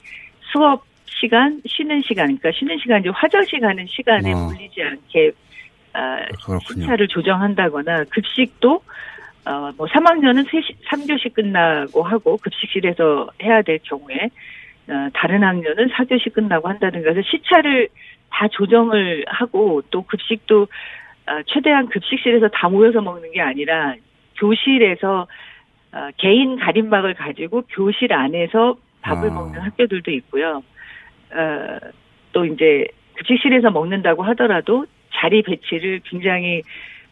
수업 0.53 0.85
시간, 1.23 1.61
쉬는 1.65 2.01
시간, 2.01 2.37
그러니까 2.37 2.51
쉬는 2.51 2.77
시간 2.79 2.99
이제 2.99 3.09
화장실 3.09 3.61
가는 3.61 3.85
시간에 3.87 4.33
어. 4.33 4.47
몰리지 4.47 4.81
않게 4.83 5.31
아. 5.93 6.17
시차를 6.67 7.07
조정한다거나 7.07 8.03
급식도 8.09 8.81
어, 9.45 9.71
뭐 9.77 9.87
3학년은 9.87 10.47
3시, 10.47 10.75
3교시 10.85 11.33
끝나고 11.33 12.03
하고 12.03 12.37
급식실에서 12.37 13.29
해야 13.41 13.61
될 13.61 13.79
경우에 13.83 14.29
어, 14.89 15.09
다른 15.13 15.43
학년은 15.43 15.89
4교시 15.89 16.33
끝나고 16.33 16.67
한다든가 16.67 17.09
해서 17.09 17.21
시차를 17.29 17.87
다 18.29 18.47
조정을 18.49 19.25
하고 19.27 19.81
또 19.91 20.01
급식도 20.03 20.63
어, 20.63 21.41
최대한 21.47 21.87
급식실에서 21.87 22.49
다 22.49 22.67
모여서 22.67 23.01
먹는 23.01 23.31
게 23.31 23.41
아니라 23.41 23.95
교실에서 24.39 25.27
어, 25.93 26.09
개인 26.17 26.57
가림막을 26.57 27.13
가지고 27.13 27.63
교실 27.69 28.11
안에서 28.11 28.75
밥을 29.01 29.29
아. 29.29 29.33
먹는 29.33 29.61
학교들도 29.61 30.11
있고요. 30.11 30.63
어, 31.33 31.79
또 32.31 32.45
이제 32.45 32.85
급식실에서 33.15 33.71
먹는다고 33.71 34.23
하더라도 34.23 34.85
자리 35.13 35.41
배치를 35.43 36.01
굉장히 36.09 36.61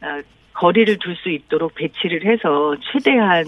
어, 0.02 0.22
거리를 0.54 0.98
둘 1.00 1.16
수 1.16 1.30
있도록 1.30 1.76
배치를 1.76 2.26
해서 2.26 2.76
최대한 2.92 3.46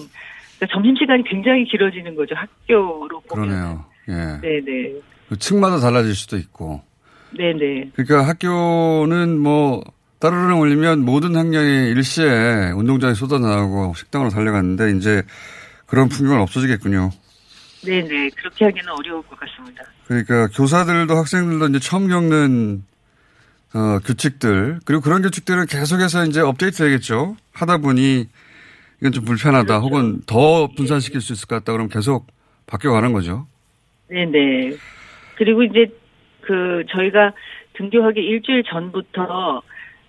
그러니까 0.57 0.73
점심시간이 0.73 1.23
굉장히 1.23 1.65
길어지는 1.65 2.15
거죠. 2.15 2.35
학교로 2.35 3.21
보면. 3.21 3.47
그러네요. 3.47 3.85
예. 4.09 4.61
네네. 4.61 4.93
그 5.29 5.37
층마다 5.37 5.77
달라질 5.79 6.13
수도 6.15 6.37
있고. 6.37 6.81
네네. 7.35 7.91
그러니까 7.95 8.27
학교는 8.27 9.37
뭐 9.39 9.81
따르릉 10.19 10.59
올리면 10.59 11.03
모든 11.03 11.35
학년이 11.35 11.89
일시에 11.89 12.71
운동장에 12.75 13.13
쏟아나오고 13.15 13.93
식당으로 13.95 14.29
달려갔는데 14.29 14.91
이제 14.97 15.23
그런 15.85 16.07
풍경은 16.07 16.41
없어지겠군요. 16.41 17.09
네네. 17.85 18.29
그렇게 18.35 18.65
하기는 18.65 18.89
어려울 18.89 19.21
것 19.23 19.39
같습니다. 19.39 19.83
그러니까 20.07 20.47
교사들도 20.47 21.13
학생들도 21.15 21.67
이제 21.67 21.79
처음 21.79 22.07
겪는 22.07 22.83
어, 23.75 23.99
규칙들 23.99 24.79
그리고 24.85 25.01
그런 25.01 25.21
규칙들은 25.21 25.65
계속해서 25.65 26.25
이제 26.25 26.41
업데이트 26.41 26.83
되겠죠. 26.83 27.35
하다 27.53 27.79
보니 27.79 28.27
이건 28.99 29.11
좀 29.11 29.25
불편하다 29.25 29.65
그렇죠. 29.65 29.85
혹은 29.85 30.21
더 30.25 30.67
분산시킬 30.67 31.21
수 31.21 31.33
있을 31.33 31.47
것 31.47 31.55
같다 31.55 31.71
그러면 31.71 31.89
계속 31.89 32.27
바뀌어가는 32.67 33.11
거죠. 33.13 33.47
네네. 34.09 34.75
그리고 35.35 35.63
이제 35.63 35.87
그 36.41 36.83
저희가 36.89 37.33
등교하기 37.73 38.19
일주일 38.19 38.63
전부터 38.63 39.61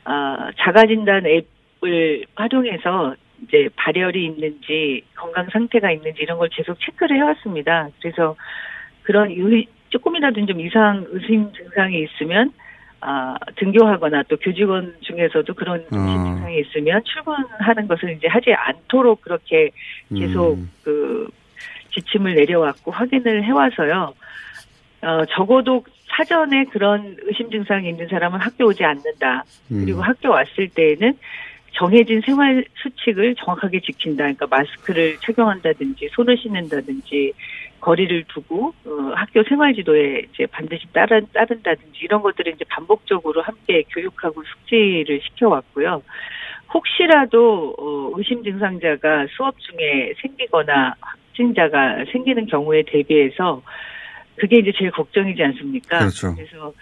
아 0.05 0.51
자가진단 0.59 1.25
앱을 1.27 2.27
활용해서 2.35 3.17
이제 3.46 3.68
발열이 3.76 4.24
있는지 4.24 5.02
건강 5.14 5.48
상태가 5.50 5.90
있는지 5.90 6.22
이런 6.22 6.38
걸 6.38 6.48
계속 6.50 6.78
체크를 6.80 7.16
해왔습니다. 7.16 7.88
그래서 8.00 8.37
그런 9.02 9.30
의, 9.30 9.66
조금이라도 9.90 10.44
좀 10.46 10.61
이상 10.61 11.04
의심 11.11 11.52
증상이 11.52 12.02
있으면 12.04 12.52
아 13.00 13.37
등교하거나 13.57 14.24
또 14.28 14.37
교직원 14.38 14.94
중에서도 15.00 15.52
그런 15.54 15.80
의심 15.90 15.98
어. 15.98 16.24
증상이 16.24 16.61
있으면 16.61 17.02
출근하는 17.04 17.87
것을 17.87 18.12
이제 18.12 18.26
하지 18.28 18.52
않도록 18.54 19.20
그렇게 19.20 19.70
계속 20.16 20.54
음. 20.54 20.70
그 20.83 21.28
지침을 21.92 22.35
내려왔고 22.35 22.90
확인을 22.90 23.44
해와서요. 23.44 24.14
어, 25.02 25.24
적어도 25.26 25.85
사전에 26.16 26.64
그런 26.64 27.16
의심 27.22 27.50
증상이 27.50 27.88
있는 27.88 28.09
사람은 28.09 28.40
학교 28.40 28.66
오지 28.66 28.85
않는다. 28.85 29.44
음. 29.70 29.85
그리고 29.85 30.02
학교 30.02 30.30
왔을 30.30 30.68
때에는 30.68 31.18
정해진 31.75 32.21
생활 32.21 32.65
수칙을 32.77 33.35
정확하게 33.37 33.81
지킨다. 33.81 34.25
그러니까 34.25 34.47
마스크를 34.47 35.19
착용한다든지 35.21 36.09
손을 36.13 36.37
씻는다든지 36.39 37.33
거리를 37.81 38.25
두고 38.29 38.73
어, 38.87 39.13
학교 39.15 39.43
생활 39.43 39.75
지도에 39.75 40.23
이제 40.33 40.47
반드시 40.47 40.87
따른 40.93 41.27
따른다든지 41.33 41.99
이런 42.01 42.23
것들을 42.23 42.55
이제 42.55 42.65
반복적으로 42.69 43.43
함께 43.43 43.83
교육하고 43.91 44.43
숙지를 44.43 45.21
시켜왔고요. 45.23 46.03
혹시라도 46.73 47.75
어, 47.79 48.13
의심 48.17 48.43
증상자가 48.43 49.27
수업 49.37 49.57
중에 49.59 50.15
생기거나 50.23 50.95
확진자가 51.01 52.05
생기는 52.11 52.47
경우에 52.47 52.85
대비해서 52.87 53.63
그게 54.37 54.59
이제 54.59 54.73
제일 54.77 54.91
걱정이지 54.91 55.43
않습니까? 55.43 55.99
그렇죠. 55.99 56.35
그래서 56.35 56.73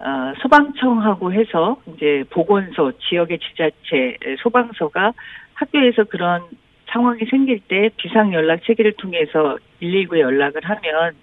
어, 0.00 0.32
소방청하고 0.40 1.32
해서 1.32 1.80
이제 1.86 2.24
보건소, 2.30 2.92
지역의 3.08 3.40
지자체, 3.40 4.16
소방서가 4.42 5.12
학교에서 5.54 6.04
그런 6.04 6.42
상황이 6.86 7.24
생길 7.26 7.60
때 7.60 7.90
비상 7.96 8.32
연락 8.32 8.62
체계를 8.64 8.92
통해서 8.92 9.58
119에 9.82 10.20
연락을 10.20 10.64
하면 10.64 11.14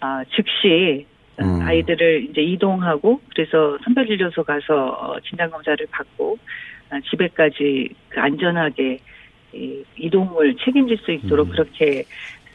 아, 0.00 0.24
즉시 0.34 1.06
음. 1.40 1.62
아이들을 1.62 2.28
이제 2.30 2.42
이동하고 2.42 3.20
그래서 3.34 3.78
선별진료소 3.84 4.44
가서 4.44 4.88
어, 4.88 5.20
진단 5.20 5.50
검사를 5.50 5.84
받고 5.90 6.38
아, 6.90 7.00
집에까지 7.10 7.88
그 8.08 8.20
안전하게 8.20 8.98
이 9.54 9.84
이동을 9.96 10.56
책임질 10.64 10.98
수 10.98 11.12
있도록 11.12 11.48
음. 11.48 11.52
그렇게 11.52 12.04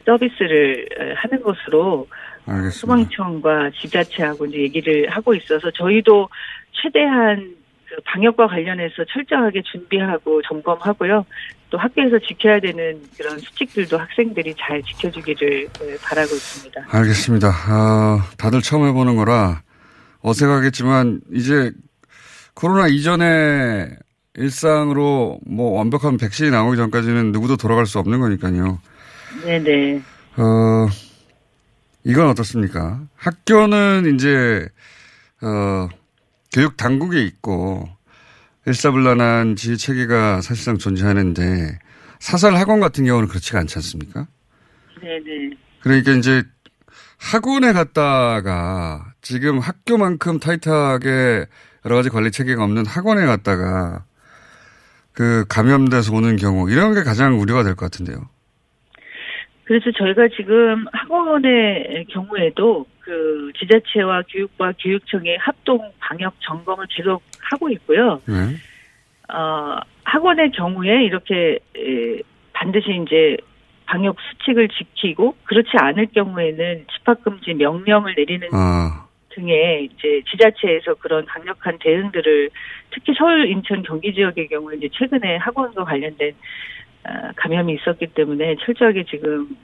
서비스를 0.06 0.88
에, 0.98 1.14
하는 1.14 1.42
것으로 1.42 2.08
알겠습니다. 2.48 2.72
소방청과 2.80 3.72
지자체하고 3.82 4.46
이제 4.48 4.58
얘기를 4.60 5.10
하고 5.10 5.34
있어서 5.36 5.70
저희도 5.72 6.30
최대한 6.72 7.56
그 7.88 7.96
방역과 8.06 8.48
관련해서 8.48 9.06
철저하게 9.12 9.62
준비하고 9.72 10.42
점검하고요. 10.44 11.26
또 11.70 11.78
학교에서 11.78 12.20
지켜야 12.20 12.60
되는 12.60 13.02
그런 13.18 13.38
수칙들도 13.40 13.98
학생들이 13.98 14.56
잘 14.58 14.82
지켜주기를 14.84 15.64
에, 15.64 15.98
바라고 16.02 16.34
있습니다. 16.34 16.86
알겠습니다. 16.90 17.50
아, 17.50 18.26
다들 18.38 18.62
처음 18.62 18.88
해보는 18.88 19.16
거라 19.16 19.62
어색하겠지만 20.22 21.22
이제 21.34 21.72
코로나 22.54 22.88
이전에 22.88 23.90
일상으로 24.36 25.40
뭐 25.46 25.78
완벽한 25.78 26.18
백신이 26.18 26.52
나오기 26.52 26.78
전까지는 26.78 27.32
누구도 27.32 27.58
돌아갈 27.58 27.86
수 27.86 28.00
없는 28.00 28.20
거니까요. 28.20 28.80
네네. 29.46 30.02
어, 30.38 30.88
이건 32.08 32.30
어떻습니까? 32.30 33.02
학교는 33.18 34.16
이제, 34.16 34.66
어, 35.42 35.90
교육 36.54 36.78
당국에 36.78 37.22
있고, 37.24 37.88
일사불란한 38.66 39.58
지휘 39.58 39.78
체계가 39.78 40.40
사실상 40.40 40.78
존재하는데, 40.78 41.78
사설 42.20 42.56
학원 42.56 42.80
같은 42.80 43.04
경우는 43.06 43.28
그렇지가 43.28 43.60
않지 43.60 43.78
않습니까? 43.80 44.26
네네. 45.02 45.58
그러니까 45.82 46.14
이제 46.14 46.44
학원에 47.18 47.74
갔다가 47.74 49.14
지금 49.22 49.60
학교만큼 49.60 50.40
타이트하게 50.40 51.46
여러 51.86 51.96
가지 51.98 52.10
관리 52.10 52.32
체계가 52.32 52.64
없는 52.64 52.86
학원에 52.86 53.26
갔다가 53.26 54.06
그 55.12 55.44
감염돼서 55.50 56.14
오는 56.14 56.38
경우, 56.38 56.70
이런 56.72 56.94
게 56.94 57.04
가장 57.04 57.38
우려가 57.42 57.64
될 57.64 57.76
것 57.76 57.92
같은데요. 57.92 58.30
그래서 59.68 59.92
저희가 59.92 60.30
지금 60.30 60.86
학원의 60.94 62.06
경우에도 62.10 62.86
그 63.02 63.52
지자체와 63.60 64.24
교육과 64.30 64.72
교육청의 64.80 65.38
합동 65.40 65.92
방역 66.00 66.36
점검을 66.40 66.86
계속 66.90 67.22
하고 67.42 67.70
있고요. 67.72 68.22
네. 68.26 69.34
어, 69.34 69.78
학원의 70.06 70.52
경우에 70.52 71.04
이렇게 71.04 71.60
에, 71.76 72.22
반드시 72.54 73.04
이제 73.06 73.36
방역 73.86 74.16
수칙을 74.22 74.70
지키고 74.70 75.36
그렇지 75.44 75.72
않을 75.74 76.08
경우에는 76.14 76.86
집합 76.94 77.22
금지 77.22 77.54
명령을 77.54 78.14
내리는 78.16 78.48
아, 78.54 79.06
등의 79.32 79.86
이제 79.86 80.22
지자체에서 80.32 80.94
그런 80.96 81.26
강력한 81.26 81.78
대응들을 81.80 82.50
특히 82.92 83.14
서울, 83.18 83.50
인천, 83.50 83.84
경기 83.84 84.14
지역의 84.14 84.48
경우 84.48 84.74
이제 84.74 84.88
최근에 84.94 85.38
학원과 85.38 85.84
관련된 85.84 86.32
어, 86.32 86.87
감염이 87.36 87.76
있었기 87.76 88.08
때문에 88.08 88.56
철저하게 88.66 89.06
지금 89.06 89.56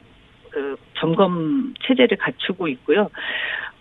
그 0.49 0.75
점검 0.95 1.73
체제를 1.86 2.17
갖추고 2.17 2.67
있고요. 2.69 3.10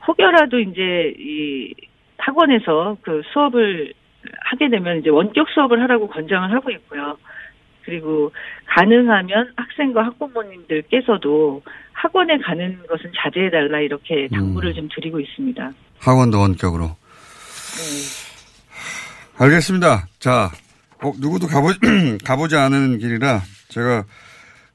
혹여라도 0.06 0.58
이제 0.60 1.14
이 1.18 1.74
학원에서 2.18 2.96
그 3.02 3.22
수업을 3.32 3.92
하게 4.40 4.68
되면 4.68 4.98
이제 4.98 5.10
원격 5.10 5.48
수업을 5.50 5.82
하라고 5.82 6.08
권장을 6.08 6.52
하고 6.52 6.70
있고요. 6.70 7.16
그리고 7.84 8.32
가능하면 8.66 9.52
학생과 9.56 10.04
학부모님들께서도 10.06 11.62
학원에 11.92 12.38
가는 12.38 12.78
것은 12.86 13.10
자제해달라 13.16 13.80
이렇게 13.80 14.28
당부를 14.28 14.70
음. 14.70 14.74
좀 14.74 14.88
드리고 14.94 15.20
있습니다. 15.20 15.72
학원도 16.00 16.40
원격으로. 16.40 16.96
알겠습니다. 19.38 20.06
자, 20.18 20.50
어, 21.02 21.12
누구도 21.20 21.46
가보, 21.46 21.68
가보지 22.24 22.56
않은 22.56 22.98
길이라 22.98 23.40
제가, 23.68 24.04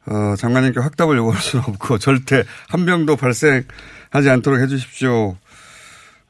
어, 0.09 0.35
장관님께 0.37 0.79
확답을 0.79 1.17
요구할 1.17 1.39
수는 1.39 1.65
없고 1.67 1.97
절대 1.97 2.43
한 2.69 2.85
명도 2.85 3.15
발생하지 3.15 4.29
않도록 4.29 4.59
해 4.61 4.67
주십시오. 4.67 5.35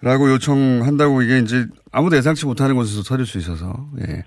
라고 0.01 0.29
요청한다고 0.31 1.23
이게 1.23 1.39
이제 1.39 1.65
아무도 1.91 2.17
예상치 2.17 2.45
못하는 2.45 2.75
곳에서 2.75 3.01
터질 3.01 3.25
수 3.25 3.37
있어서, 3.39 3.73
예. 4.07 4.23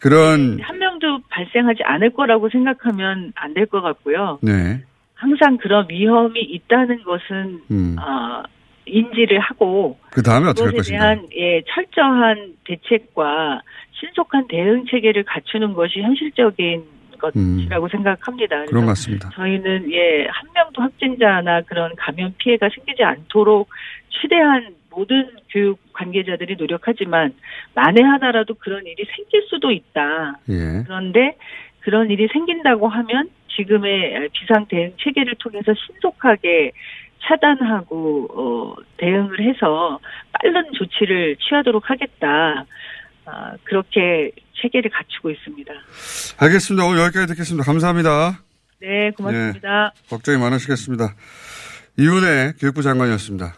그런, 0.00 0.58
한 0.60 0.78
명도 0.78 1.20
발생하지 1.30 1.82
않을 1.84 2.10
거라고 2.14 2.48
생각하면 2.50 3.32
안 3.36 3.54
될 3.54 3.66
것 3.66 3.80
같고요. 3.82 4.40
네. 4.42 4.82
항상 5.14 5.56
그런 5.58 5.86
위험이 5.88 6.40
있다는 6.40 7.04
것은 7.04 7.60
음. 7.70 7.96
어, 8.00 8.42
인지를 8.86 9.38
하고 9.38 9.96
그 10.10 10.20
다음에 10.22 10.48
어떻게 10.48 10.64
할 10.64 10.72
것인가. 10.74 10.98
대한 10.98 11.28
예 11.36 11.62
철저한 11.72 12.54
대책과 12.64 13.62
신속한 14.02 14.48
대응 14.48 14.84
체계를 14.86 15.22
갖추는 15.22 15.74
것이 15.74 16.00
현실적인 16.02 16.82
것이라고 17.18 17.88
생각합니다. 17.88 18.62
음. 18.62 18.66
그런 18.66 18.82
것 18.84 18.88
같습니다. 18.90 19.30
저희는 19.34 19.92
예 19.92 20.26
한 20.28 20.48
명도 20.54 20.82
확진자나 20.82 21.62
그런 21.62 21.94
감염 21.96 22.34
피해가 22.38 22.68
생기지 22.74 23.02
않도록 23.04 23.68
최대한 24.08 24.74
모든 24.90 25.28
교육 25.50 25.78
관계자들이 25.92 26.56
노력하지만 26.56 27.32
만에 27.74 28.02
하나라도 28.02 28.54
그런 28.54 28.84
일이 28.86 29.04
생길 29.16 29.42
수도 29.48 29.70
있다. 29.70 30.38
예. 30.50 30.82
그런데 30.84 31.36
그런 31.80 32.10
일이 32.10 32.28
생긴다고 32.32 32.88
하면 32.88 33.30
지금의 33.56 34.28
비상 34.32 34.66
대응 34.66 34.92
체계를 34.98 35.36
통해서 35.38 35.72
신속하게 35.74 36.72
차단하고 37.24 38.28
어, 38.34 38.82
대응을 38.96 39.40
해서 39.40 40.00
빠른 40.32 40.72
조치를 40.72 41.36
취하도록 41.36 41.88
하겠다. 41.88 42.64
아, 43.26 43.52
그렇게 43.64 44.30
체계를 44.60 44.90
갖추고 44.90 45.30
있습니다. 45.30 45.72
알겠습니다. 46.38 46.86
오늘 46.86 47.00
여기까지 47.02 47.26
듣겠습니다. 47.28 47.64
감사합니다. 47.64 48.40
네, 48.80 49.10
고맙습니다. 49.16 49.92
네, 49.94 50.08
걱정이 50.08 50.38
많으시겠습니다. 50.38 51.14
이훈의 51.98 52.54
교육부 52.58 52.82
장관이었습니다. 52.82 53.54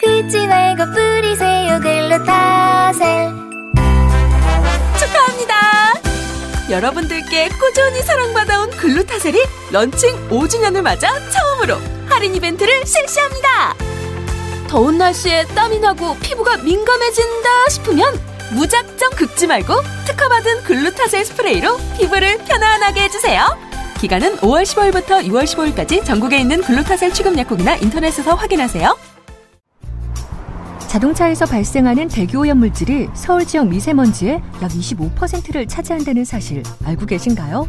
그치 0.00 0.46
말고 0.46 0.84
뿌리세요 0.92 1.80
글루타셀 1.80 3.30
축하합니다. 4.98 5.54
여러분들께 6.70 7.48
꾸준히 7.48 8.00
사랑받아온 8.02 8.70
글루타셀이 8.70 9.38
런칭 9.72 10.28
5주년을 10.28 10.82
맞아 10.82 11.08
처음으로 11.30 11.76
할인 12.08 12.34
이벤트를 12.34 12.84
실시합니다. 12.86 13.74
더운 14.74 14.98
날씨에 14.98 15.44
땀이 15.54 15.78
나고 15.78 16.16
피부가 16.16 16.56
민감해진다 16.56 17.68
싶으면 17.70 18.12
무작정 18.54 19.10
긁지 19.10 19.46
말고 19.46 19.72
특허받은 20.04 20.64
글루타셀 20.64 21.24
스프레이로 21.26 21.76
피부를 21.96 22.38
편안하게 22.38 23.02
해주세요. 23.02 23.56
기간은 24.00 24.38
5월 24.38 24.64
15일부터 24.64 25.24
6월 25.28 25.44
15일까지 25.44 26.04
전국에 26.04 26.40
있는 26.40 26.60
글루타셀 26.60 27.12
취급 27.12 27.38
약국이나 27.38 27.76
인터넷에서 27.76 28.34
확인하세요. 28.34 28.98
자동차에서 30.88 31.46
발생하는 31.46 32.08
대기오염 32.08 32.58
물질이 32.58 33.10
서울 33.14 33.46
지역 33.46 33.68
미세먼지의 33.68 34.42
약 34.60 34.68
25%를 34.72 35.68
차지한다는 35.68 36.24
사실 36.24 36.64
알고 36.84 37.06
계신가요? 37.06 37.68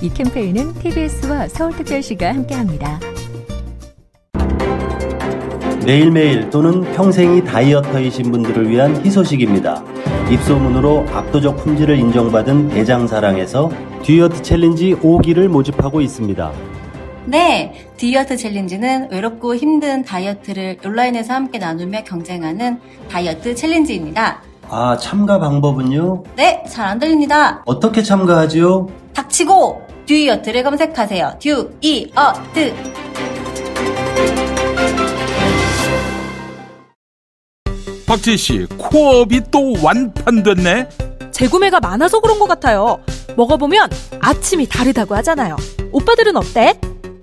이 0.00 0.08
캠페인은 0.12 0.74
TBS와 0.74 1.48
서울특별시가 1.48 2.28
함께합니다. 2.28 3.00
매일매일 5.84 6.50
또는 6.50 6.82
평생이 6.92 7.44
다이어터이신 7.44 8.30
분들을 8.30 8.68
위한 8.68 9.04
희소식입니다. 9.04 9.82
입소문으로 10.30 11.06
압도적 11.12 11.56
품질을 11.56 11.98
인정받은 11.98 12.68
대장사랑에서 12.68 13.70
듀이어트 14.02 14.42
챌린지 14.42 14.94
5기를 14.94 15.48
모집하고 15.48 16.00
있습니다. 16.02 16.52
네, 17.24 17.72
듀이어트 17.96 18.36
챌린지는 18.36 19.10
외롭고 19.10 19.54
힘든 19.56 20.04
다이어트를 20.04 20.78
온라인에서 20.84 21.34
함께 21.34 21.58
나누며 21.58 22.04
경쟁하는 22.04 22.78
다이어트 23.10 23.54
챌린지입니다. 23.54 24.42
아, 24.70 24.96
참가 24.98 25.38
방법은요? 25.38 26.24
네, 26.36 26.62
잘 26.68 26.86
안 26.86 26.98
들립니다. 26.98 27.62
어떻게 27.64 28.02
참가하지요? 28.02 28.88
닥치고 29.14 29.87
듀이어트를 30.08 30.62
검색하세요. 30.62 31.38
듀이어트. 31.38 32.74
박지희 38.06 38.36
씨, 38.38 38.66
코업이 38.78 39.42
또 39.50 39.74
완판됐네? 39.82 40.88
재구매가 41.30 41.80
많아서 41.80 42.20
그런 42.20 42.38
것 42.38 42.48
같아요. 42.48 42.98
먹어보면 43.36 43.90
아침이 44.20 44.66
다르다고 44.66 45.14
하잖아요. 45.16 45.56
오빠들은 45.92 46.36
어때? 46.38 46.80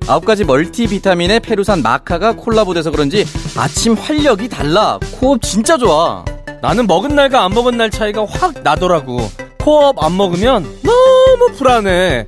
아홉 0.07 0.23
가지 0.23 0.43
멀티비타민의 0.43 1.39
페루산 1.39 1.81
마카가 1.81 2.33
콜라보돼서 2.33 2.91
그런지 2.91 3.25
아침 3.57 3.93
활력이 3.95 4.47
달라. 4.47 4.99
코업 5.19 5.41
진짜 5.41 5.75
좋아. 5.79 6.23
나는 6.61 6.85
먹은 6.85 7.15
날과 7.15 7.43
안 7.45 7.51
먹은 7.51 7.77
날 7.77 7.89
차이가 7.89 8.23
확 8.29 8.53
나더라고. 8.63 9.17
코업 9.57 10.03
안 10.03 10.15
먹으면 10.15 10.63
너무 10.83 11.51
불안해. 11.57 12.27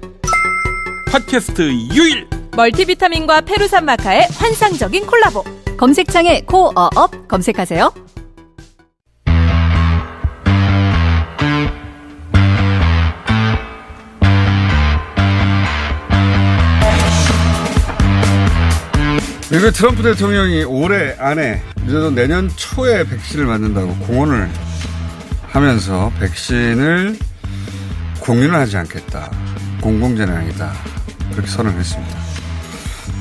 팟캐스트 1.11 1.61
유일 1.93 2.27
멀티비타민과 2.55 3.41
페루산 3.41 3.85
마카의 3.85 4.27
환상적인 4.33 5.05
콜라보. 5.05 5.43
검색창에 5.77 6.41
코어업 6.41 7.27
검색하세요. 7.27 7.93
미국 19.49 19.71
트럼프 19.71 20.03
대통령이 20.03 20.63
올해 20.63 21.15
안에 21.19 21.61
늦어도 21.85 22.11
내년 22.11 22.49
초에 22.49 23.05
백신을 23.05 23.45
맞는다고 23.45 23.95
공언을 23.99 24.49
하면서 25.47 26.11
백신을 26.19 27.17
공유는 28.19 28.53
하지 28.55 28.75
않겠다. 28.77 29.31
공공재량이다. 29.79 30.96
그렇게 31.31 31.47
선언을 31.47 31.79
했습니다. 31.79 32.17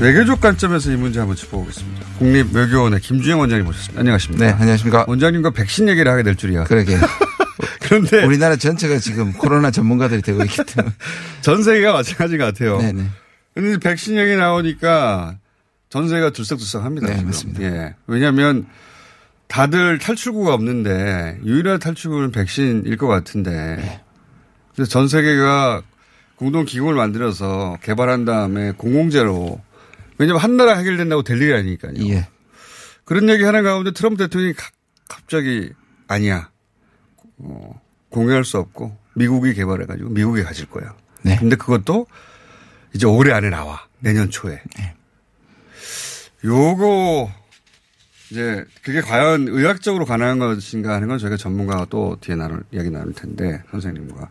외교적 0.00 0.40
관점에서 0.40 0.92
이 0.92 0.96
문제 0.96 1.18
한번 1.18 1.36
짚어보겠습니다. 1.36 2.06
국립외교원의 2.18 3.00
김주영 3.00 3.40
원장님 3.40 3.64
모셨습니다. 3.66 4.00
안녕하십니까. 4.00 4.44
네, 4.44 4.52
안녕하십니까. 4.52 5.04
원장님과 5.08 5.50
백신 5.50 5.88
얘기를 5.88 6.10
하게 6.10 6.22
될 6.22 6.36
줄이야. 6.36 6.64
그러게. 6.64 6.98
그런데 7.80 8.24
우리나라 8.24 8.56
전체가 8.56 8.98
지금 8.98 9.32
코로나 9.32 9.70
전문가들이 9.70 10.20
되고 10.20 10.42
있기 10.44 10.64
때문에 10.64 10.94
전 11.40 11.62
세계가 11.62 11.92
마찬가지 11.92 12.36
같아요. 12.36 12.78
네네. 12.78 13.04
근데 13.54 13.78
백신 13.78 14.16
얘기 14.18 14.36
나오니까 14.36 15.38
전세가 15.88 16.30
들썩들썩합니다. 16.30 17.06
네. 17.06 17.22
맞습니다. 17.22 17.62
예. 17.62 17.94
왜냐하면 18.06 18.66
다들 19.48 19.98
탈출구가 19.98 20.52
없는데 20.52 21.38
유일한 21.44 21.78
탈출구는 21.78 22.32
백신일 22.32 22.96
것 22.96 23.06
같은데 23.06 23.50
네. 23.50 24.00
그래서 24.74 24.90
전 24.90 25.08
세계가 25.08 25.82
공동 26.36 26.64
기금을 26.64 26.94
만들어서 26.94 27.78
개발한 27.82 28.24
다음에 28.24 28.72
공공재로 28.72 29.60
왜냐하면 30.18 30.42
한 30.42 30.56
나라 30.56 30.76
해결된다고 30.76 31.22
될 31.22 31.40
일이 31.40 31.52
아니니까요. 31.54 31.94
예. 32.08 32.28
그런 33.04 33.28
얘기 33.28 33.44
하는 33.44 33.62
가운데 33.62 33.90
트럼프 33.92 34.16
대통령이 34.18 34.54
가- 34.54 34.70
갑자기 35.08 35.70
아니야. 36.08 36.50
어, 37.38 37.80
공유할 38.10 38.44
수 38.44 38.58
없고 38.58 38.96
미국이 39.14 39.54
개발해가지고 39.54 40.10
미국이 40.10 40.42
가질 40.42 40.66
거야. 40.66 40.94
네. 41.22 41.36
근데 41.36 41.56
그것도 41.56 42.06
이제 42.94 43.06
올해 43.06 43.32
안에 43.32 43.50
나와. 43.50 43.86
내년 43.98 44.30
초에. 44.30 44.60
네. 44.78 44.94
요거 46.44 47.30
이제 48.30 48.64
그게 48.82 49.00
과연 49.00 49.48
의학적으로 49.48 50.04
가능한 50.04 50.38
것인가 50.38 50.94
하는 50.94 51.08
건 51.08 51.18
저희가 51.18 51.36
전문가가 51.36 51.86
또 51.88 52.16
뒤에 52.20 52.34
나눌 52.36 52.62
이야기 52.72 52.90
나눌 52.90 53.12
텐데 53.12 53.62
선생님과 53.70 54.28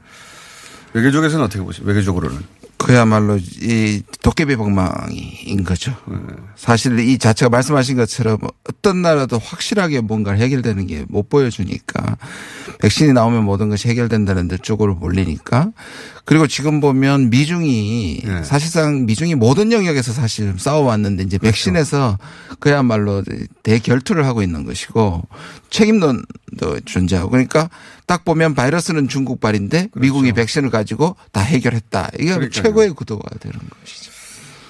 외교적에서는 0.95 1.43
어떻게 1.45 1.61
보십니까? 1.61 1.89
외교적으로는 1.89 2.39
그야말로 2.77 3.37
이 3.37 4.01
도깨비 4.21 4.55
방망이인 4.57 5.63
거죠. 5.63 5.95
네. 6.07 6.17
사실 6.55 6.99
이 6.99 7.17
자체가 7.17 7.49
말씀하신 7.49 7.97
것처럼 7.97 8.37
어떤 8.69 9.01
나라도 9.01 9.39
확실하게 9.39 10.01
뭔가 10.01 10.31
해결되는 10.33 10.87
게 10.87 11.05
못 11.09 11.29
보여주니까 11.29 12.17
백신이 12.79 13.13
나오면 13.13 13.43
모든 13.43 13.69
것이 13.69 13.87
해결된다는 13.87 14.47
데 14.47 14.57
쪽으로 14.57 14.95
몰리니까 14.95 15.71
그리고 16.25 16.47
지금 16.47 16.81
보면 16.81 17.29
미중이 17.29 18.21
네. 18.25 18.43
사실상 18.43 19.05
미중이 19.05 19.35
모든 19.35 19.71
영역에서 19.71 20.11
사실 20.11 20.55
싸워왔는데 20.57 21.23
이제 21.23 21.37
그렇죠. 21.37 21.51
백신에서 21.53 22.17
그야말로 22.59 23.23
대결투를 23.61 24.25
하고 24.25 24.41
있는 24.41 24.65
것이고 24.65 25.21
책임론도 25.69 26.81
존재하고 26.85 27.29
그러니까 27.29 27.69
딱 28.07 28.25
보면 28.25 28.55
바이러스는 28.55 29.07
중국발인데 29.07 29.89
미국이 29.95 30.31
백신을 30.31 30.71
가지고 30.71 31.15
다 31.31 31.41
해결했다. 31.41 32.09
이게 32.15 32.33
그렇죠. 32.33 32.37
그러니까요. 32.37 32.63
최고의 32.63 32.89
구도가 32.91 33.37
되는 33.39 33.59
것이죠. 33.81 34.11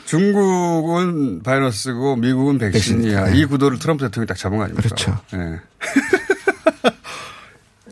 중국은 0.05 1.41
바이러스고 1.41 2.17
미국은 2.17 2.57
백신이야. 2.57 3.23
백신이다. 3.23 3.29
이 3.29 3.45
구도를 3.45 3.79
트럼프 3.79 4.03
대통령이 4.05 4.27
딱 4.27 4.37
잡은 4.37 4.57
거 4.57 4.65
아닙니까? 4.65 4.83
그렇죠. 4.83 5.17
예. 5.33 5.59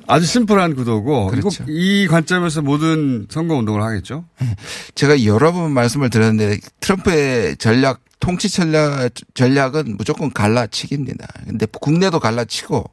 아주 0.07 0.25
심플한 0.25 0.75
구도고 0.75 1.27
그렇죠. 1.27 1.63
이 1.67 2.07
관점에서 2.07 2.61
모든 2.61 3.27
선거 3.29 3.55
운동을 3.55 3.81
하겠죠. 3.81 4.25
제가 4.95 5.23
여러 5.25 5.51
번 5.51 5.71
말씀을 5.71 6.09
드렸는데 6.09 6.59
트럼프의 6.79 7.57
전략 7.57 8.01
통치 8.19 8.49
전략 8.49 9.09
전략은 9.33 9.95
무조건 9.97 10.31
갈라치기입니다. 10.31 11.27
근데 11.45 11.65
국내도 11.65 12.19
갈라치고 12.19 12.89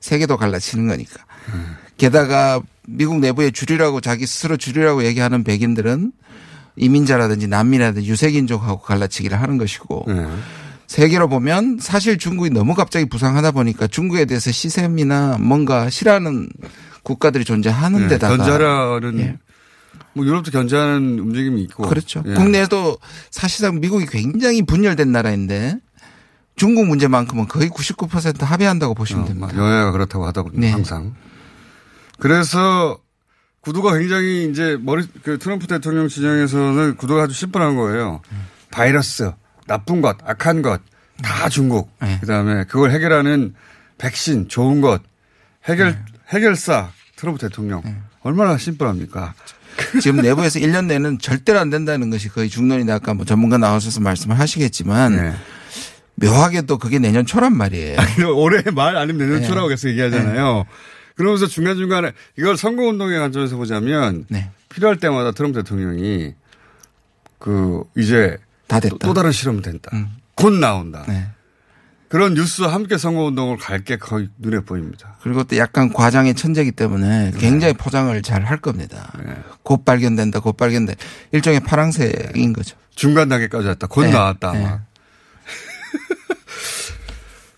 세계도 0.00 0.36
갈라치는 0.36 0.88
거니까. 0.88 1.24
게다가 1.96 2.60
미국 2.86 3.20
내부의 3.20 3.52
주류라고 3.52 4.00
자기 4.00 4.26
스스로 4.26 4.56
주류라고 4.56 5.04
얘기하는 5.04 5.44
백인들은 5.44 6.12
이민자라든지 6.76 7.46
난민이라든지 7.46 8.08
유색인종하고 8.08 8.80
갈라치기를 8.82 9.40
하는 9.40 9.58
것이고 9.58 10.06
세계로 10.94 11.28
보면 11.28 11.78
사실 11.80 12.18
중국이 12.18 12.50
너무 12.50 12.74
갑자기 12.74 13.06
부상하다 13.06 13.50
보니까 13.50 13.88
중국에 13.88 14.26
대해서 14.26 14.52
시샘이나 14.52 15.38
뭔가 15.40 15.90
싫어하는 15.90 16.48
국가들이 17.02 17.44
존재하는 17.44 18.02
네, 18.02 18.08
데다가 18.10 18.36
견제하라는 18.36 19.18
예. 19.18 19.38
뭐 20.12 20.24
유럽도 20.24 20.52
견제하는 20.52 21.18
움직임이 21.18 21.62
있고 21.62 21.88
그렇죠. 21.88 22.22
예. 22.26 22.34
국내에도 22.34 22.96
사실상 23.32 23.80
미국이 23.80 24.06
굉장히 24.06 24.62
분열된 24.62 25.10
나라인데 25.10 25.78
중국 26.54 26.86
문제만큼은 26.86 27.48
거의 27.48 27.68
99% 27.70 28.42
합의한다고 28.42 28.94
보시면 28.94 29.24
됩니다. 29.24 29.50
여야가 29.56 29.90
그렇다고 29.90 30.24
하더군요. 30.26 30.60
네. 30.60 30.70
항상. 30.70 31.16
그래서 32.20 33.00
구도가 33.62 33.98
굉장히 33.98 34.48
이제 34.48 34.78
머리 34.80 35.04
그 35.24 35.38
트럼프 35.38 35.66
대통령 35.66 36.06
진영에서는 36.06 36.96
구도가 36.98 37.24
아주 37.24 37.34
심플한 37.34 37.74
거예요. 37.74 38.20
바이러스, 38.70 39.32
나쁜 39.66 40.00
것, 40.00 40.16
악한 40.24 40.62
것, 40.62 40.80
다 41.22 41.48
중국. 41.48 41.90
그다음에 42.20 42.64
그걸 42.64 42.90
해결하는 42.90 43.54
백신, 43.98 44.48
좋은 44.48 44.80
것, 44.80 45.02
해결 45.64 45.96
해결사 46.28 46.90
트럼프 47.16 47.38
대통령. 47.40 47.82
얼마나 48.22 48.56
심플합니까? 48.58 49.34
지금 50.00 50.22
내부에서 50.22 50.58
1년 50.60 50.86
내는 50.86 51.18
절대로 51.18 51.58
안 51.58 51.70
된다는 51.70 52.10
것이 52.10 52.28
거의 52.28 52.48
중론인데 52.48 52.92
아까 52.92 53.14
뭐 53.14 53.24
전문가 53.24 53.58
나오셔서 53.58 54.00
말씀을 54.00 54.38
하시겠지만 54.38 55.16
네. 55.16 55.34
묘하게도 56.16 56.78
그게 56.78 56.98
내년 56.98 57.26
초란 57.26 57.56
말이에요. 57.56 57.98
올해 58.36 58.62
말 58.70 58.96
아니면 58.96 59.26
내년 59.26 59.40
네. 59.40 59.46
초라고 59.46 59.68
계속 59.68 59.88
얘기하잖아요. 59.88 60.64
그러면서 61.16 61.46
중간중간에 61.46 62.12
이걸 62.38 62.56
선거운동의 62.56 63.18
관점에서 63.18 63.56
보자면 63.56 64.24
네. 64.28 64.50
필요할 64.68 64.98
때마다 64.98 65.32
트럼프 65.32 65.62
대통령이 65.62 66.34
그 67.38 67.84
이제 67.96 68.38
다 68.66 68.80
됐다. 68.80 68.96
또, 69.00 69.08
또 69.08 69.14
다른 69.14 69.32
실험이 69.32 69.62
된다. 69.62 69.90
음. 69.92 70.08
곧 70.34 70.50
나온다. 70.54 71.04
네. 71.08 71.26
그런 72.08 72.34
뉴스와 72.34 72.72
함께 72.72 72.96
선거운동을 72.96 73.56
갈 73.58 73.82
게 73.84 73.96
거의 73.96 74.28
눈에 74.38 74.60
보입니다. 74.60 75.16
그리고 75.22 75.42
또 75.44 75.56
약간 75.56 75.92
과장의 75.92 76.34
천재이기 76.34 76.72
때문에 76.72 77.32
굉장히 77.38 77.74
포장을 77.74 78.20
잘 78.22 78.44
할 78.44 78.58
겁니다. 78.58 79.12
곧 79.62 79.84
발견된다, 79.84 80.40
곧 80.40 80.56
발견돼. 80.56 80.94
일종의 81.32 81.60
파랑새인 81.60 82.52
거죠. 82.52 82.76
중간 82.94 83.28
단계까지 83.28 83.66
왔다. 83.66 83.86
곧 83.88 84.04
네. 84.04 84.10
나왔다. 84.12 84.52
네. 84.52 84.62
막. 84.62 84.82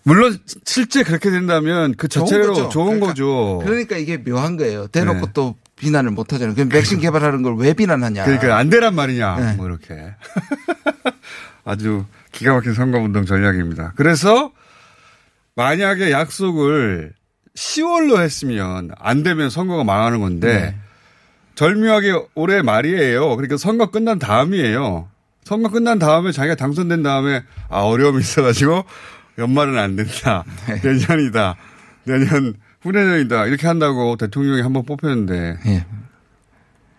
물론 0.03 0.39
실제 0.65 1.03
그렇게 1.03 1.29
된다면 1.29 1.93
그 1.97 2.07
자체로 2.07 2.69
좋은 2.69 2.99
거죠. 2.99 3.59
그러니까 3.63 3.97
이게 3.97 4.17
묘한 4.23 4.55
거예요. 4.57 4.87
대놓고 4.87 5.33
또 5.33 5.55
비난을 5.77 6.11
못 6.11 6.33
하잖아요. 6.33 6.55
그럼 6.55 6.69
맥신 6.69 6.99
개발하는 6.99 7.41
걸 7.43 7.55
왜 7.57 7.73
비난하냐. 7.73 8.25
그러니까 8.25 8.57
안 8.57 8.69
되란 8.69 8.95
말이냐. 8.95 9.35
네. 9.39 9.53
뭐 9.55 9.67
이렇게. 9.67 10.13
아주 11.65 12.05
기가 12.31 12.53
막힌 12.53 12.73
선거운동 12.73 13.25
전략입니다. 13.25 13.93
그래서 13.95 14.51
만약에 15.55 16.11
약속을 16.11 17.13
10월로 17.55 18.21
했으면 18.21 18.91
안 18.99 19.23
되면 19.23 19.49
선거가 19.49 19.83
망하는 19.83 20.19
건데 20.19 20.53
네. 20.53 20.75
절묘하게 21.55 22.13
올해 22.35 22.61
말이에요. 22.61 23.35
그러니까 23.35 23.57
선거 23.57 23.89
끝난 23.89 24.19
다음이에요. 24.19 25.09
선거 25.43 25.69
끝난 25.69 25.97
다음에 25.97 26.31
자기가 26.31 26.55
당선된 26.55 27.01
다음에 27.03 27.43
아 27.69 27.79
어려움이 27.79 28.19
있어가지고 28.19 28.85
연말은 29.39 29.77
안 29.77 29.95
된다. 29.95 30.43
네. 30.67 30.79
내년이다. 30.83 31.55
내년 32.03 32.53
후내년이다. 32.87 33.45
이렇게 33.47 33.67
한다고 33.67 34.15
대통령이 34.17 34.61
한 34.61 34.73
번 34.73 34.83
뽑혔는데 34.85 35.57
예. 35.67 35.85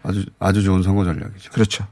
아주 0.02 0.24
아주 0.38 0.62
좋은 0.62 0.82
선거 0.82 1.04
전략이죠. 1.04 1.50
그렇죠. 1.52 1.86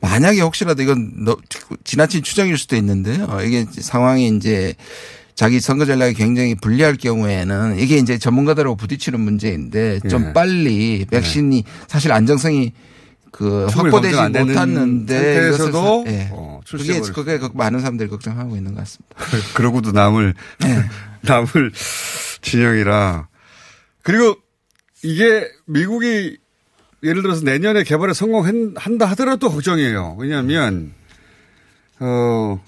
만약에 0.00 0.40
혹시라도 0.40 0.82
이건 0.82 1.24
너- 1.24 1.36
지나친 1.84 2.22
추정일 2.22 2.58
수도 2.58 2.76
있는데요. 2.76 3.26
이게 3.44 3.66
상황이 3.70 4.28
이제 4.36 4.74
자기 5.34 5.60
선거 5.60 5.86
전략이 5.86 6.14
굉장히 6.14 6.54
불리할 6.54 6.96
경우에는 6.96 7.78
이게 7.78 7.96
이제 7.96 8.18
전문가들하고 8.18 8.76
부딪히는 8.76 9.18
문제인데 9.20 10.00
좀 10.10 10.26
예. 10.28 10.32
빨리 10.32 11.06
백신이 11.10 11.64
사실 11.88 12.12
안정성이 12.12 12.72
그 13.30 13.64
확보되지 13.66 14.14
못했는데 14.44 15.52
사- 16.04 16.10
예. 16.12 16.28
어, 16.32 16.60
그게 16.70 17.00
그게 17.00 17.38
그 17.38 17.48
많은 17.54 17.80
사람들이 17.80 18.10
걱정하고 18.10 18.56
있는 18.56 18.74
것 18.74 18.80
같습니다. 18.80 19.14
그러고도 19.54 19.92
남을 19.92 20.34
네. 20.60 20.82
남을 21.22 21.72
진영이라 22.42 23.28
그리고 24.02 24.36
이게 25.02 25.48
미국이 25.66 26.38
예를 27.02 27.22
들어서 27.22 27.44
내년에 27.44 27.82
개발에 27.82 28.12
성공한다 28.12 29.06
하더라도 29.06 29.50
걱정이에요. 29.50 30.16
왜냐하면 30.18 30.92
어 31.98 32.60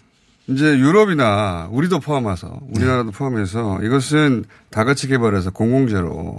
이제 0.48 0.78
유럽이나 0.78 1.68
우리도 1.70 2.00
포함해서 2.00 2.60
우리나라도 2.70 3.12
포함해서 3.12 3.80
이것은 3.82 4.44
다 4.70 4.84
같이 4.84 5.06
개발해서 5.06 5.50
공공재로 5.50 6.36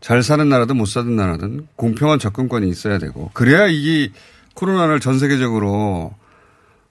잘 0.00 0.22
사는 0.22 0.48
나라든 0.48 0.76
못 0.76 0.86
사는 0.86 1.14
나라든 1.14 1.66
공평한 1.76 2.18
접근권이 2.18 2.68
있어야 2.68 2.98
되고 2.98 3.30
그래야 3.32 3.66
이 3.68 4.10
코로나를 4.54 5.00
전 5.00 5.18
세계적으로 5.18 6.14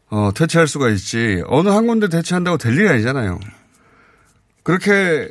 어, 0.09 0.31
퇴치할 0.35 0.67
수가 0.67 0.89
있지 0.89 1.43
어느 1.47 1.69
한 1.69 1.87
군데 1.87 2.07
퇴치한다고 2.07 2.57
될 2.57 2.77
일이 2.77 2.87
아니잖아요. 2.87 3.39
그렇게 4.61 5.29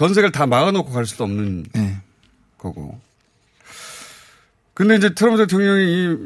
전 0.00 0.14
세계를 0.14 0.32
다 0.32 0.46
막아놓고 0.46 0.92
갈 0.92 1.04
수도 1.04 1.24
없는 1.24 1.66
네. 1.74 2.00
거고. 2.56 2.98
근데 4.72 4.96
이제 4.96 5.12
트럼프 5.12 5.36
대통령이 5.36 5.84
이 5.84 6.16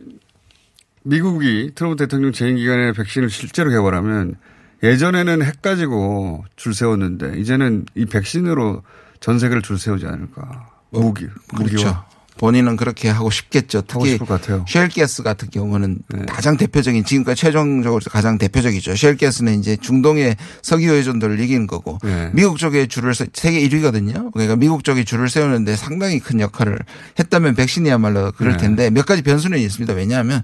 미국이 1.02 1.72
트럼프 1.74 1.96
대통령 1.96 2.30
재임 2.30 2.54
기간에 2.54 2.92
백신을 2.92 3.30
실제로 3.30 3.70
개발하면 3.70 4.36
예전에는 4.84 5.42
핵 5.42 5.60
가지고 5.60 6.44
줄 6.54 6.72
세웠는데 6.72 7.36
이제는 7.40 7.86
이 7.96 8.06
백신으로 8.06 8.84
전 9.18 9.40
세계를 9.40 9.62
줄 9.62 9.76
세우지 9.76 10.06
않을까. 10.06 10.70
무기, 10.90 11.26
그렇죠. 11.48 11.74
무기와. 11.74 12.06
본인은 12.38 12.76
그렇게 12.76 13.08
하고 13.08 13.30
싶겠죠. 13.30 13.82
특히. 13.82 14.18
쉘가스 14.66 15.22
같은 15.22 15.50
경우는 15.50 15.98
네. 16.08 16.22
가장 16.26 16.56
대표적인 16.56 17.04
지금까지 17.04 17.40
최종적으로 17.40 18.00
가장 18.10 18.38
대표적이죠. 18.38 18.96
쉘가스는 18.96 19.60
이제 19.60 19.76
중동의 19.76 20.36
석유 20.62 20.92
의존도를 20.92 21.38
이기는 21.40 21.66
거고 21.66 21.98
네. 22.02 22.30
미국 22.32 22.58
쪽에 22.58 22.86
줄을 22.86 23.14
세, 23.14 23.26
세계 23.32 23.66
1위거든요. 23.68 24.32
그러니까 24.32 24.56
미국 24.56 24.82
쪽에 24.82 25.04
줄을 25.04 25.28
세우는데 25.28 25.76
상당히 25.76 26.18
큰 26.18 26.40
역할을 26.40 26.78
했다면 27.18 27.54
백신이야말로 27.54 28.32
그럴 28.32 28.52
네. 28.52 28.58
텐데 28.58 28.90
몇 28.90 29.06
가지 29.06 29.22
변수는 29.22 29.58
있습니다. 29.58 29.92
왜냐하면 29.94 30.42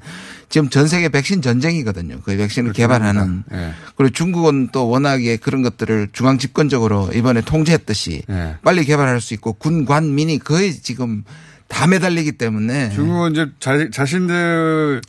지금 0.48 0.68
전 0.68 0.86
세계 0.86 1.08
백신 1.08 1.42
전쟁이거든요. 1.42 2.20
그 2.24 2.36
백신을 2.36 2.72
그렇긴 2.72 2.82
개발하는. 2.84 3.20
합니다. 3.20 3.46
네. 3.50 3.72
그리고 3.96 4.12
중국은 4.12 4.68
또 4.72 4.88
워낙에 4.88 5.36
그런 5.38 5.62
것들을 5.62 6.08
중앙 6.12 6.38
집권적으로 6.38 7.10
이번에 7.14 7.40
통제했듯이 7.40 8.22
네. 8.28 8.56
빨리 8.62 8.84
개발할 8.84 9.20
수 9.20 9.34
있고 9.34 9.52
군, 9.54 9.84
관, 9.84 10.14
민이 10.14 10.38
거의 10.38 10.74
지금 10.74 11.24
다 11.70 11.86
매달리기 11.86 12.32
때문에 12.32 12.90
중국은 12.90 13.30
이제 13.32 13.46
자, 13.60 13.88
자신들 13.90 15.00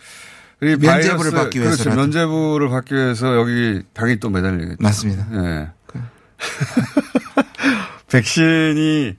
이 0.63 0.75
면제부를 0.79 1.31
받기 1.31 1.57
그렇죠. 1.59 1.73
위해서라도. 1.89 1.99
면제부를 2.01 2.69
받기 2.69 2.93
위해서 2.95 3.35
여기 3.35 3.81
당이 3.93 4.19
또 4.19 4.29
매달리겠죠. 4.29 4.77
맞습니다. 4.79 5.27
예. 5.33 5.67
백신이 8.09 9.15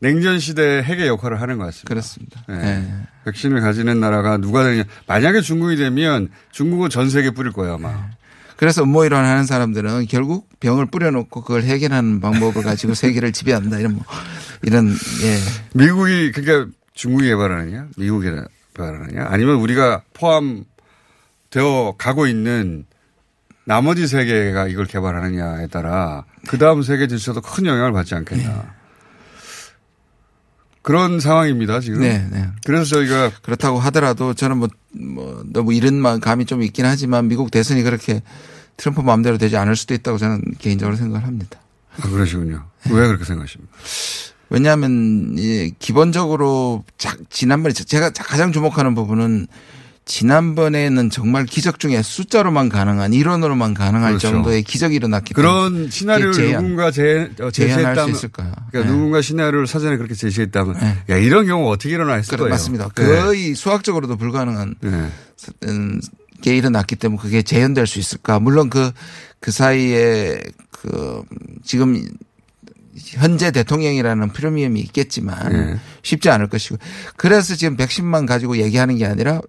냉전 0.00 0.38
시대의 0.38 0.82
핵의 0.84 1.08
역할을 1.08 1.40
하는 1.40 1.58
것 1.58 1.64
같습니다. 1.66 1.88
그렇습니다. 1.88 2.44
예. 2.50 2.54
네. 2.54 2.92
백신을 3.24 3.60
가지는 3.60 3.98
나라가 3.98 4.36
누가 4.36 4.62
되냐. 4.64 4.84
만약에 5.06 5.40
중국이 5.40 5.76
되면 5.76 6.28
중국은 6.52 6.90
전 6.90 7.08
세계 7.10 7.30
뿌릴 7.30 7.52
거예요, 7.52 7.74
아마. 7.74 8.08
그래서 8.56 8.82
음모이론 8.82 9.24
하는 9.24 9.44
사람들은 9.44 10.06
결국 10.06 10.48
병을 10.60 10.86
뿌려놓고 10.86 11.42
그걸 11.42 11.62
해결하는 11.62 12.20
방법을 12.20 12.62
가지고 12.62 12.94
세계를 12.94 13.32
지배한다 13.32 13.78
이런 13.78 13.94
뭐 13.94 14.04
이런 14.62 14.88
예 15.22 15.38
미국이 15.74 16.32
그러니까 16.32 16.70
중국이 16.94 17.26
개발하느냐, 17.28 17.88
미국이 17.96 18.28
개발하느냐, 18.74 19.26
아니면 19.28 19.56
우리가 19.56 20.02
포함되어 20.14 20.64
가고 21.98 22.26
있는 22.26 22.86
나머지 23.64 24.06
세계가 24.06 24.68
이걸 24.68 24.86
개발하느냐에 24.86 25.66
따라 25.66 26.24
그 26.48 26.56
다음 26.58 26.82
세계 26.82 27.06
질서도 27.08 27.40
큰 27.40 27.66
영향을 27.66 27.92
받지 27.92 28.14
않겠나. 28.14 28.74
그런 30.82 31.18
상황입니다, 31.18 31.80
지금. 31.80 32.00
네, 32.00 32.24
네. 32.30 32.48
그래서 32.64 32.84
저희가 32.84 33.32
그렇다고 33.42 33.80
하더라도 33.80 34.34
저는 34.34 34.58
뭐, 34.58 34.68
뭐 34.92 35.42
너무 35.52 35.74
이른 35.74 35.94
마- 36.00 36.18
감이 36.18 36.46
좀 36.46 36.62
있긴 36.62 36.84
하지만 36.86 37.26
미국 37.26 37.50
대선이 37.50 37.82
그렇게 37.82 38.22
트럼프 38.76 39.00
마음대로 39.00 39.36
되지 39.36 39.56
않을 39.56 39.74
수도 39.74 39.94
있다고 39.94 40.16
저는 40.18 40.42
개인적으로 40.60 40.96
생각을 40.96 41.26
합니다. 41.26 41.58
아, 42.00 42.08
그러시군요. 42.08 42.64
왜 42.88 43.04
그렇게 43.08 43.24
생각하십니까? 43.24 43.76
왜냐하면 44.48 45.34
이 45.38 45.72
기본적으로 45.78 46.84
자- 46.98 47.16
지난번에 47.30 47.72
제가 47.72 48.10
가장 48.10 48.52
주목하는 48.52 48.94
부분은 48.94 49.46
지난번에는 50.04 51.10
정말 51.10 51.46
기적 51.46 51.80
중에 51.80 52.00
숫자로만 52.00 52.68
가능한 52.68 53.12
이론으로만 53.12 53.74
가능할 53.74 54.12
그렇죠. 54.12 54.30
정도의 54.30 54.62
기적이 54.62 54.94
일어났기 54.96 55.34
때문에 55.34 55.52
그런 55.52 55.90
시나리오를 55.90 56.32
제한, 56.32 56.62
누군가 56.62 56.92
제, 56.92 57.28
어, 57.40 57.50
제시했다면. 57.50 58.04
수 58.04 58.10
있을까요? 58.12 58.52
그러니까 58.70 58.92
네. 58.92 58.96
누군가 58.96 59.20
시나리오를 59.20 59.66
사전에 59.66 59.96
그렇게 59.96 60.14
제시했다면. 60.14 60.76
야, 61.10 61.16
이런 61.16 61.46
경우 61.46 61.68
어떻게 61.72 61.90
그래, 62.36 62.38
거예요. 62.44 62.50
맞습니다. 62.52 62.88
네. 62.94 63.04
거의 63.04 63.54
수학적으로도 63.56 64.16
불가능한 64.16 64.76
네. 64.80 65.08
음, 65.64 66.00
게 66.40 66.56
일어났기 66.56 66.94
때문에 66.94 67.20
그게 67.20 67.42
재현될 67.42 67.88
수 67.88 67.98
있을까? 67.98 68.38
물론 68.38 68.70
그, 68.70 68.92
그 69.40 69.50
사이에 69.50 70.40
그 70.70 71.22
지금 71.64 72.06
현재 72.98 73.50
대통령이라는 73.50 74.30
프리미엄이 74.30 74.80
있겠지만 74.80 75.52
예. 75.52 75.80
쉽지 76.02 76.30
않을 76.30 76.48
것이고 76.48 76.76
그래서 77.16 77.54
지금 77.54 77.76
백신만 77.76 78.26
가지고 78.26 78.56
얘기하는 78.58 78.96
게 78.96 79.06
아니라 79.06 79.40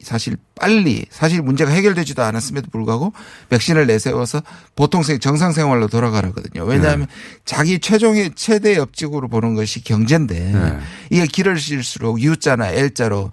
사실 0.00 0.36
빨리 0.54 1.04
사실 1.10 1.42
문제가 1.42 1.70
해결되지도 1.70 2.22
않았음에도 2.22 2.70
불구하고 2.70 3.12
백신을 3.50 3.86
내세워서 3.86 4.42
보통 4.74 5.02
생 5.02 5.18
정상 5.18 5.52
생활로 5.52 5.86
돌아가라거든요. 5.86 6.64
왜냐하면 6.64 7.06
자기 7.44 7.78
최종의 7.78 8.32
최대 8.34 8.78
업적으로 8.78 9.28
보는 9.28 9.54
것이 9.54 9.84
경제인데 9.84 10.52
네. 10.52 10.78
이게 11.10 11.26
길을 11.26 11.58
실수록 11.58 12.22
U자나 12.22 12.70
L자로 12.70 13.30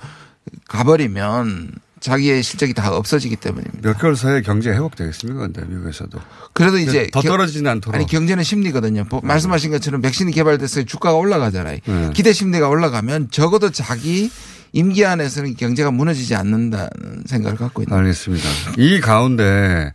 가버리면 0.68 1.72
자기의 2.08 2.44
실적이 2.44 2.74
다 2.74 2.92
없어지기 2.94 3.38
때문입니다. 3.38 3.80
몇 3.82 3.98
개월 3.98 4.18
사이에 4.18 4.42
경제 4.42 4.72
회복되겠습니까? 4.72 5.40
근데 5.40 5.64
미국에서도. 5.66 6.20
그래도 6.52 6.78
이제 6.78 7.08
더 7.14 7.22
겨- 7.22 7.30
떨어지지는 7.30 7.72
않도록. 7.72 7.96
아니 7.96 8.06
경제는 8.06 8.44
심리거든요. 8.44 9.06
보- 9.06 9.22
말씀하신 9.22 9.72
것처럼 9.72 10.02
백신이 10.02 10.34
개발돼서 10.34 10.84
주가가 10.84 11.16
올라가잖아요. 11.16 11.80
네. 11.86 12.10
기대 12.14 12.34
심리가 12.34 12.68
올라가면 12.68 13.30
적어도 13.32 13.70
자기 13.70 14.30
임기 14.74 15.06
안에서는 15.06 15.56
경제가 15.56 15.92
무너지지 15.92 16.36
않는다는 16.36 17.24
생각을 17.26 17.58
갖고 17.58 17.84
있는. 17.84 17.98
알겠습니다. 17.98 18.50
이 18.78 19.00
가운데 19.00 19.94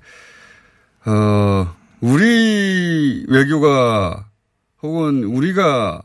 어 1.04 1.74
우리 2.00 3.26
외교가 3.28 4.24
혹은 4.82 5.24
우리가 5.24 6.00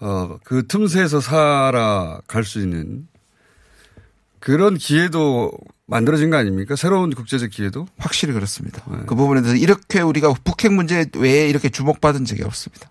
어 0.00 0.38
그 0.44 0.66
틈새에서 0.66 1.20
살아갈 1.20 2.42
수 2.42 2.58
있는 2.60 3.06
그런 4.42 4.76
기회도 4.76 5.52
만들어진 5.86 6.30
거 6.30 6.36
아닙니까? 6.36 6.74
새로운 6.74 7.14
국제적 7.14 7.50
기회도? 7.50 7.86
확실히 7.96 8.34
그렇습니다. 8.34 8.82
그 9.06 9.14
부분에 9.14 9.40
대해서 9.40 9.56
이렇게 9.56 10.00
우리가 10.00 10.34
북핵 10.42 10.72
문제 10.72 11.06
외에 11.16 11.48
이렇게 11.48 11.68
주목받은 11.68 12.24
적이 12.24 12.42
없습니다. 12.42 12.90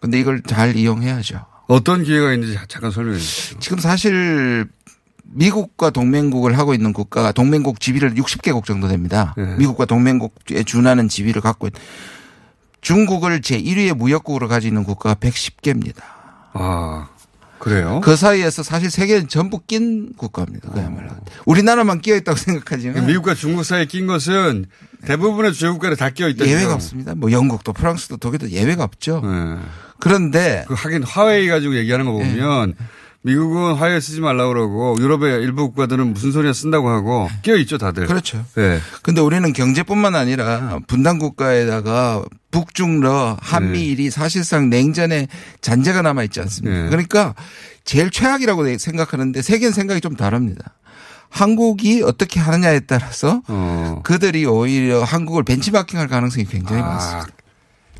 근데 0.00 0.18
이걸 0.18 0.42
잘 0.42 0.74
이용해야죠. 0.74 1.46
어떤 1.68 2.02
기회가 2.02 2.32
있는지 2.32 2.58
잠깐 2.68 2.90
설명해 2.90 3.18
주시죠. 3.18 3.58
지금 3.60 3.78
사실 3.78 4.66
미국과 5.22 5.90
동맹국을 5.90 6.58
하고 6.58 6.74
있는 6.74 6.92
국가가 6.92 7.30
동맹국 7.30 7.78
지위를 7.78 8.14
60개국 8.14 8.64
정도 8.64 8.88
됩니다. 8.88 9.34
네. 9.36 9.54
미국과 9.56 9.84
동맹국에 9.84 10.64
준하는 10.64 11.08
지위를 11.08 11.40
갖고 11.42 11.68
있는 11.68 11.80
중국을 12.80 13.40
제 13.40 13.56
1위의 13.60 13.94
무역국으로 13.94 14.48
가지고 14.48 14.70
있는 14.70 14.84
국가가 14.84 15.14
110개입니다. 15.14 16.02
아, 16.54 17.08
그래요? 17.58 18.00
그 18.04 18.16
사이에서 18.16 18.62
사실 18.62 18.90
세계는 18.90 19.28
전부 19.28 19.60
낀 19.66 20.12
국가입니다. 20.16 20.70
그야말로. 20.70 21.10
우리나라만 21.46 22.00
끼어 22.00 22.16
있다고 22.16 22.36
생각하지만 22.38 23.06
미국과 23.06 23.34
중국 23.34 23.64
사이에 23.64 23.86
낀 23.86 24.06
것은 24.06 24.66
대부분의 25.06 25.52
주요 25.52 25.72
국가에 25.72 25.94
다 25.94 26.10
끼어 26.10 26.28
있다. 26.28 26.46
예외가 26.46 26.74
없습니다. 26.74 27.14
뭐 27.14 27.30
영국도 27.30 27.72
프랑스도 27.72 28.16
독일도 28.16 28.50
예외가 28.50 28.84
없죠. 28.84 29.20
네. 29.24 29.58
그런데 30.00 30.64
그 30.68 30.74
하긴 30.74 31.02
화웨이 31.04 31.48
가지고 31.48 31.76
얘기하는 31.76 32.04
거 32.04 32.12
보면 32.12 32.74
미국은 33.24 33.74
화웨이 33.74 34.02
쓰지 34.02 34.20
말라고 34.20 34.50
그러고 34.50 34.96
유럽의 34.98 35.42
일부 35.42 35.68
국가들은 35.68 36.12
무슨 36.12 36.30
소리야 36.30 36.52
쓴다고 36.52 36.90
하고 36.90 37.28
끼어 37.42 37.56
있죠, 37.56 37.78
다들. 37.78 38.06
그렇죠. 38.06 38.44
네. 38.54 38.78
근데 39.02 39.22
우리는 39.22 39.50
경제뿐만 39.52 40.14
아니라 40.14 40.78
분단 40.86 41.18
국가에다가 41.18 42.22
북중러 42.50 43.38
한미일이 43.40 44.10
사실상 44.10 44.68
냉전의 44.68 45.28
잔재가 45.62 46.02
남아 46.02 46.22
있지 46.24 46.40
않습니까? 46.40 46.82
네. 46.82 46.88
그러니까 46.90 47.34
제일 47.84 48.10
최악이라고 48.10 48.76
생각하는데 48.76 49.40
세계는 49.40 49.72
생각이 49.72 50.02
좀 50.02 50.16
다릅니다. 50.16 50.74
한국이 51.30 52.02
어떻게 52.02 52.40
하느냐에 52.40 52.80
따라서 52.80 53.40
어. 53.48 54.02
그들이 54.04 54.44
오히려 54.44 55.02
한국을 55.02 55.44
벤치마킹할 55.44 56.08
가능성이 56.08 56.44
굉장히 56.44 56.82
아, 56.82 56.86
많습니다. 56.86 57.26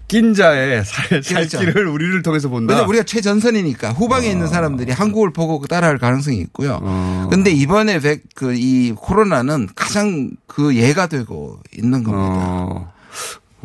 낀 0.06 0.34
자의 0.34 0.84
살, 0.84 1.08
그렇죠. 1.08 1.58
살길을 1.58 1.86
우리를 1.86 2.22
통해서 2.22 2.48
본다. 2.48 2.74
왜냐 2.74 2.86
우리가 2.86 3.04
최전선이니까 3.04 3.92
후방에 3.92 4.28
어. 4.28 4.30
있는 4.30 4.46
사람들이 4.48 4.92
한국을 4.92 5.32
보고 5.32 5.64
따라할 5.66 5.98
가능성이 5.98 6.38
있고요. 6.38 6.78
어. 6.82 7.28
근데 7.30 7.50
이번에 7.50 7.98
그 8.34 8.54
이 8.54 8.92
코로나는 8.96 9.68
가장 9.74 10.30
그 10.46 10.74
예가 10.76 11.06
되고 11.06 11.58
있는 11.76 12.04
겁니다. 12.04 12.34
어, 12.36 12.92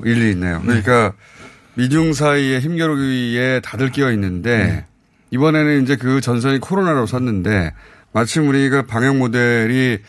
일리 0.04 0.32
있네요. 0.32 0.62
그러니까 0.62 1.14
미중 1.76 2.14
사이의 2.14 2.60
힘겨루기에 2.62 3.62
다들 3.62 3.92
끼어 3.92 4.12
있는데 4.12 4.58
네. 4.58 4.86
이번에는 5.32 5.84
이제 5.84 5.96
그 5.96 6.22
전선이 6.22 6.60
코로나로 6.60 7.06
섰는데 7.06 7.74
마침 8.12 8.48
우리가 8.50 8.84
방역 8.84 9.18
모델이 9.18 10.00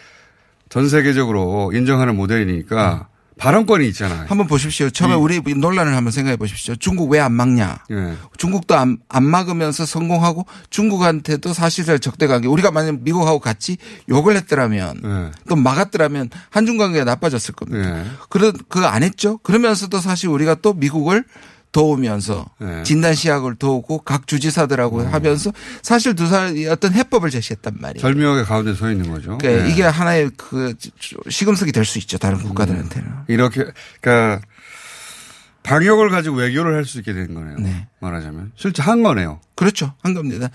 전 0.68 0.88
세계적으로 0.88 1.72
인정하는 1.74 2.16
모델이니까 2.16 3.08
발언권이 3.40 3.88
있잖아요. 3.88 4.26
한번 4.28 4.46
보십시오. 4.46 4.90
처음에 4.90 5.14
이- 5.14 5.16
우리 5.16 5.40
논란을 5.54 5.96
한번 5.96 6.12
생각해 6.12 6.36
보십시오. 6.36 6.76
중국 6.76 7.10
왜 7.10 7.20
안 7.20 7.32
막냐? 7.32 7.78
예. 7.90 8.14
중국도 8.36 8.76
안, 8.76 8.98
안 9.08 9.24
막으면서 9.24 9.84
성공하고 9.86 10.46
중국한테도 10.68 11.52
사실상 11.54 11.98
적대 11.98 12.26
관계. 12.26 12.48
우리가 12.48 12.70
만약 12.70 13.00
미국하고 13.00 13.38
같이 13.40 13.76
욕을 14.08 14.36
했더라면 14.36 15.00
예. 15.04 15.30
또 15.48 15.56
막았더라면 15.56 16.30
한중 16.50 16.76
관계가 16.76 17.04
나빠졌을 17.04 17.54
겁니다. 17.54 18.00
예. 18.00 18.04
그런 18.28 18.52
그거 18.68 18.86
안 18.86 19.02
했죠. 19.02 19.38
그러면서도 19.38 19.98
사실 20.00 20.28
우리가 20.28 20.56
또 20.56 20.72
미국을 20.74 21.24
도우면서 21.72 22.46
네. 22.58 22.82
진단 22.82 23.14
시약을 23.14 23.54
도우고 23.56 23.98
각 24.02 24.26
주지사들하고 24.26 25.02
하면서 25.06 25.52
사실 25.82 26.14
두 26.16 26.26
사람이 26.26 26.66
어떤 26.66 26.92
해법을 26.92 27.30
제시했단 27.30 27.76
말이에요. 27.78 28.00
절묘하게 28.00 28.42
가운데 28.42 28.74
서 28.74 28.90
있는 28.90 29.10
거죠. 29.10 29.38
그러니까 29.38 29.66
예. 29.66 29.70
이게 29.70 29.82
하나의 29.84 30.30
그 30.36 30.74
시금석이 31.28 31.70
될 31.72 31.84
수 31.84 31.98
있죠. 31.98 32.18
다른 32.18 32.38
국가들한테는. 32.38 33.08
이렇게 33.28 33.64
그러니까 34.00 34.40
방역을 35.62 36.08
가지고 36.10 36.36
외교를 36.36 36.74
할 36.74 36.84
수 36.84 36.98
있게 36.98 37.12
된 37.12 37.34
거네요. 37.34 37.56
네. 37.58 37.86
말하자면 38.00 38.52
실제 38.56 38.82
한 38.82 39.02
거네요. 39.02 39.40
그렇죠. 39.54 39.94
한 40.02 40.14
겁니다. 40.14 40.48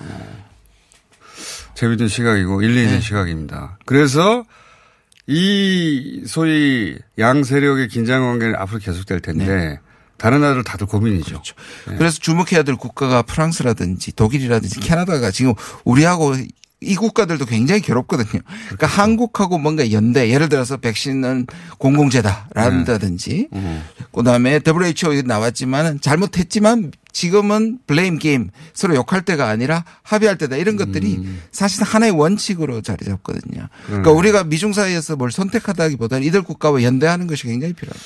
재밌는 1.75 2.07
시각이고 2.07 2.61
일리 2.61 2.83
있는 2.83 3.01
시각입니다. 3.01 3.77
그래서 3.85 4.43
이 5.27 6.23
소위 6.27 6.97
양 7.19 7.43
세력의 7.43 7.87
긴장 7.87 8.21
관계는 8.23 8.55
앞으로 8.55 8.79
계속될 8.79 9.21
텐데 9.21 9.79
다른 10.17 10.41
나라들 10.41 10.63
다들 10.63 10.87
고민이죠. 10.87 11.41
네. 11.87 11.95
그래서 11.97 12.19
주목해야 12.19 12.63
될 12.63 12.75
국가가 12.75 13.21
프랑스라든지 13.21 14.13
독일이라든지 14.13 14.79
캐나다가 14.79 15.31
지금 15.31 15.53
우리하고 15.83 16.35
이 16.81 16.95
국가들도 16.95 17.45
굉장히 17.45 17.81
괴롭거든요. 17.81 18.41
그러니까 18.65 18.87
한국하고 18.87 19.57
뭔가 19.57 19.91
연대, 19.91 20.29
예를 20.29 20.49
들어서 20.49 20.77
백신은 20.77 21.47
공공재다라든지, 21.77 23.49
그다음에 24.11 24.59
WHO 24.59 25.23
나왔지만 25.23 25.99
잘못했지만 26.01 26.91
지금은 27.15 27.79
블레임 27.87 28.19
게임 28.19 28.49
서로 28.73 28.93
욕할 28.93 29.21
때가 29.21 29.47
아니라 29.47 29.85
합의할 30.03 30.37
때다 30.37 30.57
이런 30.57 30.75
것들이 30.75 31.25
사실 31.49 31.85
하나의 31.85 32.11
원칙으로 32.11 32.81
자리 32.81 33.05
잡거든요. 33.05 33.69
그러니까 33.85 34.11
음. 34.11 34.17
우리가 34.17 34.43
미중 34.43 34.73
사이에서 34.73 35.15
뭘 35.15 35.31
선택하다기보다는 35.31 36.27
이들 36.27 36.41
국가와 36.41 36.83
연대하는 36.83 37.25
것이 37.27 37.43
굉장히 37.43 37.71
필요합니다. 37.71 38.05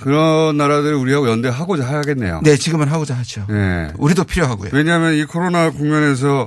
그런 0.00 0.56
나라들이 0.56 0.94
우리하고 0.94 1.28
연대하고자 1.28 1.84
하겠네요. 1.84 2.42
네, 2.44 2.56
지금은 2.56 2.86
하고자 2.86 3.16
하죠. 3.16 3.44
네. 3.48 3.92
우리도 3.98 4.22
필요하고요. 4.22 4.70
왜냐하면 4.72 5.14
이 5.14 5.24
코로나 5.24 5.70
국면에서 5.70 6.46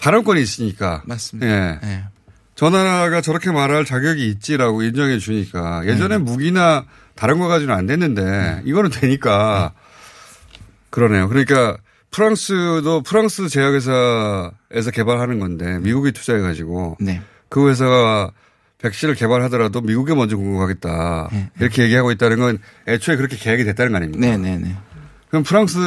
발언권이 0.00 0.40
있으니까. 0.40 1.02
맞습니다. 1.04 1.46
예. 1.46 1.78
네. 1.82 2.04
저 2.54 2.70
나라가 2.70 3.20
저렇게 3.20 3.52
말할 3.52 3.84
자격이 3.84 4.26
있지라고 4.26 4.82
인정해 4.84 5.18
주니까 5.18 5.84
예전에 5.84 6.16
무기나 6.16 6.86
다른 7.14 7.38
거 7.38 7.46
가지고는 7.46 7.78
안 7.78 7.86
됐는데 7.86 8.62
이거는 8.64 8.88
되니까 8.88 9.74
그러네요. 10.96 11.28
그러니까 11.28 11.76
프랑스도 12.10 13.02
프랑스 13.02 13.50
제약회사에서 13.50 14.90
개발하는 14.94 15.38
건데 15.38 15.78
미국이 15.80 16.10
투자해 16.12 16.40
가지고 16.40 16.96
네. 17.00 17.20
그 17.50 17.68
회사가 17.68 18.30
백신을 18.78 19.14
개발하더라도 19.14 19.82
미국에 19.82 20.14
먼저 20.14 20.38
공급하겠다 20.38 21.28
이렇게 21.60 21.82
얘기하고 21.82 22.12
있다는 22.12 22.38
건 22.38 22.58
애초에 22.88 23.16
그렇게 23.16 23.36
계약이 23.36 23.64
됐다는 23.64 23.92
거 23.92 23.98
아닙니까? 23.98 24.26
네, 24.26 24.38
네, 24.38 24.56
네. 24.56 24.74
그럼 25.28 25.42
프랑스 25.42 25.78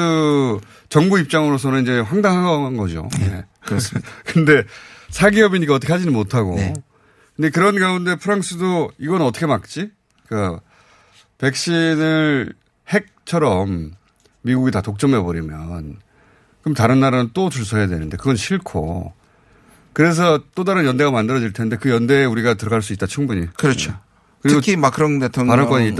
정부 0.89 1.17
입장으로서는 1.17 1.81
이제 1.81 1.99
황당한 2.01 2.77
거죠. 2.77 3.09
네. 3.19 3.45
그렇습니다. 3.61 4.07
근데 4.25 4.63
사기업이니까 5.09 5.73
어떻게 5.73 5.91
하지는 5.91 6.13
못하고. 6.13 6.55
근데 7.35 7.49
그런 7.49 7.79
가운데 7.79 8.15
프랑스도 8.15 8.91
이건 8.99 9.23
어떻게 9.23 9.47
막지? 9.47 9.89
그러니까 10.27 10.61
백신을 11.39 12.53
핵처럼 12.89 13.93
미국이 14.41 14.71
다 14.71 14.81
독점해버리면 14.81 15.97
그럼 16.61 16.75
다른 16.75 16.99
나라는 16.99 17.31
또 17.33 17.49
줄 17.49 17.65
서야 17.65 17.87
되는데 17.87 18.17
그건 18.17 18.35
싫고 18.35 19.13
그래서 19.93 20.39
또 20.55 20.63
다른 20.63 20.85
연대가 20.85 21.11
만들어질 21.11 21.51
텐데 21.53 21.75
그 21.77 21.89
연대에 21.89 22.25
우리가 22.25 22.53
들어갈 22.53 22.81
수 22.81 22.93
있다 22.93 23.05
충분히. 23.07 23.47
그렇죠. 23.57 23.93
특히 24.47 24.77
마크롱 24.77 25.19
대통령, 25.19 25.53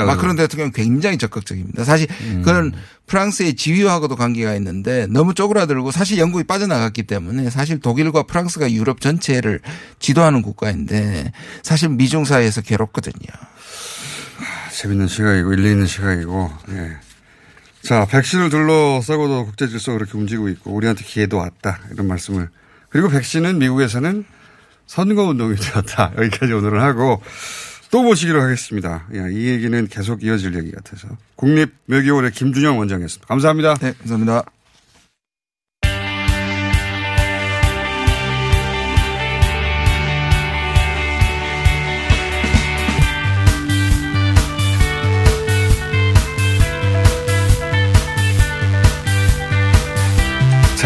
마크롱 0.05 0.35
대통령 0.37 0.71
굉장히 0.71 1.17
적극적입니다. 1.17 1.83
사실 1.83 2.07
음. 2.21 2.41
그건 2.45 2.71
프랑스의 3.07 3.55
지위하고도 3.55 4.15
관계가 4.15 4.55
있는데 4.55 5.07
너무 5.09 5.33
쪼그라들고 5.33 5.91
사실 5.91 6.17
영국이 6.19 6.45
빠져나갔기 6.45 7.03
때문에 7.03 7.49
사실 7.49 7.79
독일과 7.81 8.23
프랑스가 8.23 8.71
유럽 8.71 9.01
전체를 9.01 9.59
지도하는 9.99 10.41
국가인데 10.41 11.33
사실 11.63 11.89
미중 11.89 12.23
사이에서 12.23 12.61
괴롭거든요. 12.61 13.27
재밌는 14.71 15.07
시각이고 15.07 15.51
일리 15.51 15.71
있는 15.71 15.85
시각이고. 15.85 16.49
예. 16.69 16.97
자, 17.81 18.05
백신을 18.05 18.49
둘러싸고도 18.49 19.45
국제 19.45 19.67
질서가 19.67 19.97
그렇게 19.97 20.17
움직이고 20.17 20.49
있고 20.49 20.71
우리한테 20.71 21.03
기회도 21.03 21.37
왔다 21.37 21.79
이런 21.91 22.07
말씀을 22.07 22.49
그리고 22.89 23.09
백신은 23.09 23.59
미국에서는 23.59 24.25
선거 24.85 25.23
운동이 25.23 25.55
되었다 25.59 26.13
여기까지 26.17 26.53
오늘은 26.53 26.81
하고 26.81 27.21
또 27.91 28.03
모시기로 28.03 28.41
하겠습니다. 28.41 29.07
야, 29.15 29.27
이 29.29 29.47
얘기는 29.47 29.87
계속 29.87 30.23
이어질 30.23 30.55
얘기 30.55 30.71
같아서 30.71 31.07
국립묘기원의 31.35 32.31
김준영 32.31 32.77
원장이었습니다. 32.77 33.27
감사합니다. 33.27 33.75
네, 33.75 33.93
감사합니다. 33.99 34.43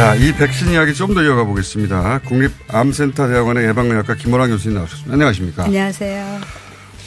자, 0.04 0.16
이 0.16 0.34
백신 0.34 0.72
이야기 0.72 0.94
좀 0.94 1.14
더 1.14 1.24
이어가 1.24 1.46
보겠습니다. 1.46 2.20
국립암센터 2.26 3.26
대학원의 3.26 3.68
예방의학과 3.70 4.16
김호랑 4.16 4.50
교수님 4.50 4.76
나오셨습니다. 4.76 5.14
안녕하십니까? 5.14 5.64
안녕하세요. 5.64 6.42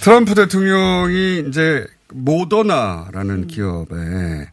트럼프 0.00 0.34
대통령이 0.34 1.44
이제 1.46 1.86
모더나라는 2.14 3.48
기업에 3.48 4.48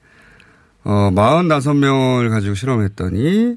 어 0.84 1.10
45명을 1.14 2.30
가지고 2.32 2.56
실험했더니 2.56 3.56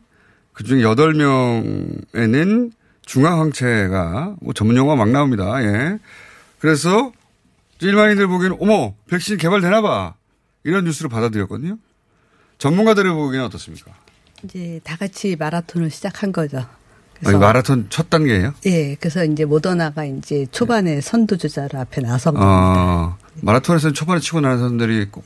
그중 0.53 0.79
8명에는 0.79 2.71
중화항체가 3.07 4.37
뭐 4.41 4.55
전문 4.55 4.77
용어 4.77 4.95
막 4.95 5.09
나옵니다. 5.11 5.65
예. 5.65 5.99
그래서 6.61 7.11
일반인들 7.81 8.29
보기에는 8.29 8.59
어머 8.61 8.95
백신 9.11 9.37
개발되나 9.39 9.83
봐 9.83 10.15
이런 10.63 10.85
뉴스를 10.85 11.11
받아들였거든요. 11.11 11.77
전문가들을 12.59 13.13
보기에는 13.13 13.47
어떻습니까? 13.47 13.91
이제 14.45 14.81
다 14.85 14.97
같이 14.97 15.37
마라톤을 15.39 15.91
시작한 15.91 16.33
거죠. 16.33 16.65
아니, 17.25 17.39
마라톤 17.39 17.87
첫 17.89 18.11
단계예요? 18.11 18.53
예, 18.67 18.95
그래서 18.97 19.25
이제 19.25 19.47
모더나가 19.47 20.05
이제 20.05 20.45
초반에 20.51 21.01
선두주자로 21.01 21.79
앞에 21.79 22.03
나선 22.03 22.35
겁니다. 22.35 22.47
아, 22.53 23.17
마라톤에서는 23.41 23.95
초반에 23.95 24.21
치고 24.21 24.43
나는 24.43 24.59
사람들이 24.59 25.07
꼭 25.11 25.25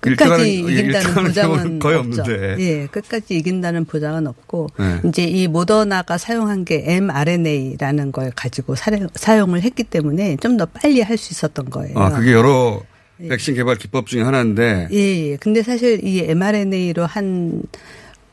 끝까지 0.00 0.62
일등하는- 0.62 0.70
이긴다는 0.70 1.24
보장은 1.24 1.78
거의 1.78 1.98
없죠. 1.98 2.22
없는데. 2.22 2.56
예, 2.60 2.86
끝까지 2.86 3.36
이긴다는 3.36 3.84
보장은 3.84 4.26
없고 4.28 4.68
네. 4.78 5.00
이제 5.08 5.24
이 5.24 5.46
모더나가 5.46 6.16
사용한 6.16 6.64
게 6.64 6.84
mRNA라는 6.86 8.12
걸 8.12 8.32
가지고 8.34 8.74
사용, 8.74 9.06
사용을 9.14 9.60
했기 9.62 9.84
때문에 9.84 10.36
좀 10.40 10.56
더 10.56 10.64
빨리 10.64 11.02
할 11.02 11.18
수 11.18 11.32
있었던 11.34 11.68
거예요. 11.68 11.98
아, 11.98 12.08
그게 12.10 12.32
여러 12.32 12.82
백신 13.18 13.54
개발 13.56 13.76
기법 13.76 14.06
중에 14.06 14.22
하나인데 14.22 14.88
예, 14.90 14.96
예. 15.32 15.36
근데 15.36 15.62
사실 15.62 16.02
이 16.02 16.20
mRNA로 16.20 17.04
한 17.04 17.62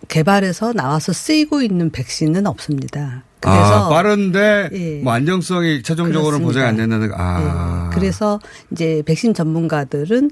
개발해서 0.08 0.74
나와서 0.74 1.14
쓰이고 1.14 1.62
있는 1.62 1.92
백신은 1.92 2.48
없습니다. 2.48 3.24
그래서 3.40 3.86
아, 3.86 3.90
빠른데 3.90 4.70
예. 4.74 5.02
뭐 5.04 5.14
안정성이 5.14 5.84
최종적으로는 5.84 6.40
그렇습니다. 6.40 6.48
보장이 6.48 6.68
안 6.68 6.76
된다는 6.76 7.12
아. 7.16 7.90
그래서 7.94 8.40
이제 8.72 9.04
백신 9.06 9.36
전문가들은 9.36 10.32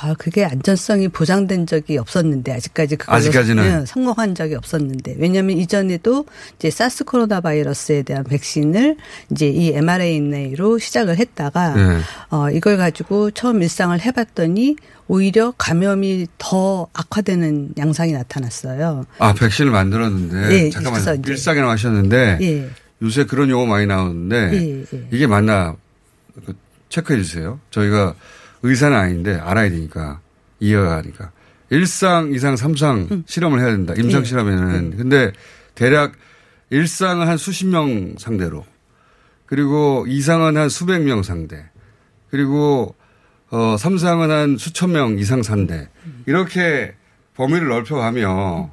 아 0.00 0.14
그게 0.16 0.44
안전성이 0.44 1.08
보장된 1.08 1.66
적이 1.66 1.98
없었는데 1.98 2.52
아직까지 2.52 2.96
아직까지는. 3.06 3.82
예, 3.82 3.86
성공한 3.86 4.36
적이 4.36 4.54
없었는데 4.54 5.16
왜냐하면 5.18 5.56
이전에도 5.58 6.26
이제 6.56 6.70
사스 6.70 7.04
코로나 7.04 7.40
바이러스에 7.40 8.02
대한 8.02 8.22
백신을 8.22 8.96
이제 9.32 9.48
이 9.48 9.72
mRNA로 9.74 10.78
시작을 10.78 11.18
했다가 11.18 11.74
네. 11.74 11.98
어 12.30 12.50
이걸 12.50 12.76
가지고 12.76 13.32
처음 13.32 13.62
일상을 13.62 14.00
해봤더니 14.00 14.76
오히려 15.06 15.52
감염이 15.58 16.26
더 16.38 16.88
악화되는 16.94 17.74
양상이 17.78 18.12
나타났어요. 18.12 19.04
아, 19.18 19.34
백신을 19.34 19.70
만들었는데 19.70 20.54
예, 20.66 20.70
잠깐만 20.70 21.00
이제- 21.02 21.20
일상이라고 21.26 21.70
하셨는데 21.70 22.38
예. 22.40 22.70
요새 23.02 23.24
그런 23.24 23.50
용어 23.50 23.66
많이 23.66 23.86
나오는데 23.86 24.50
예, 24.54 24.80
예. 24.96 25.08
이게 25.10 25.26
맞나 25.26 25.76
그 26.46 26.54
체크해 26.88 27.22
주세요. 27.22 27.60
저희가 27.70 28.14
의사는 28.62 28.96
아닌데 28.96 29.34
알아야 29.34 29.68
되니까 29.68 30.20
이해가니까 30.60 31.32
일상, 31.70 32.32
이상, 32.32 32.56
삼상 32.56 33.24
실험을 33.26 33.60
해야 33.60 33.70
된다. 33.70 33.92
임상 33.96 34.22
예. 34.22 34.24
실험에는 34.24 34.96
근데 34.96 35.32
대략 35.74 36.12
일상은 36.70 37.28
한 37.28 37.36
수십 37.36 37.66
명 37.66 38.14
상대로 38.18 38.64
그리고 39.44 40.06
이상은 40.08 40.56
한 40.56 40.68
수백 40.70 41.02
명 41.02 41.22
상대 41.22 41.62
그리고 42.30 42.94
어 43.54 43.76
삼상은 43.76 44.30
한 44.30 44.56
수천 44.58 44.92
명 44.92 45.18
이상 45.18 45.42
상대 45.44 45.88
이렇게 46.26 46.92
범위를 47.34 47.68
넓혀가며 47.68 48.70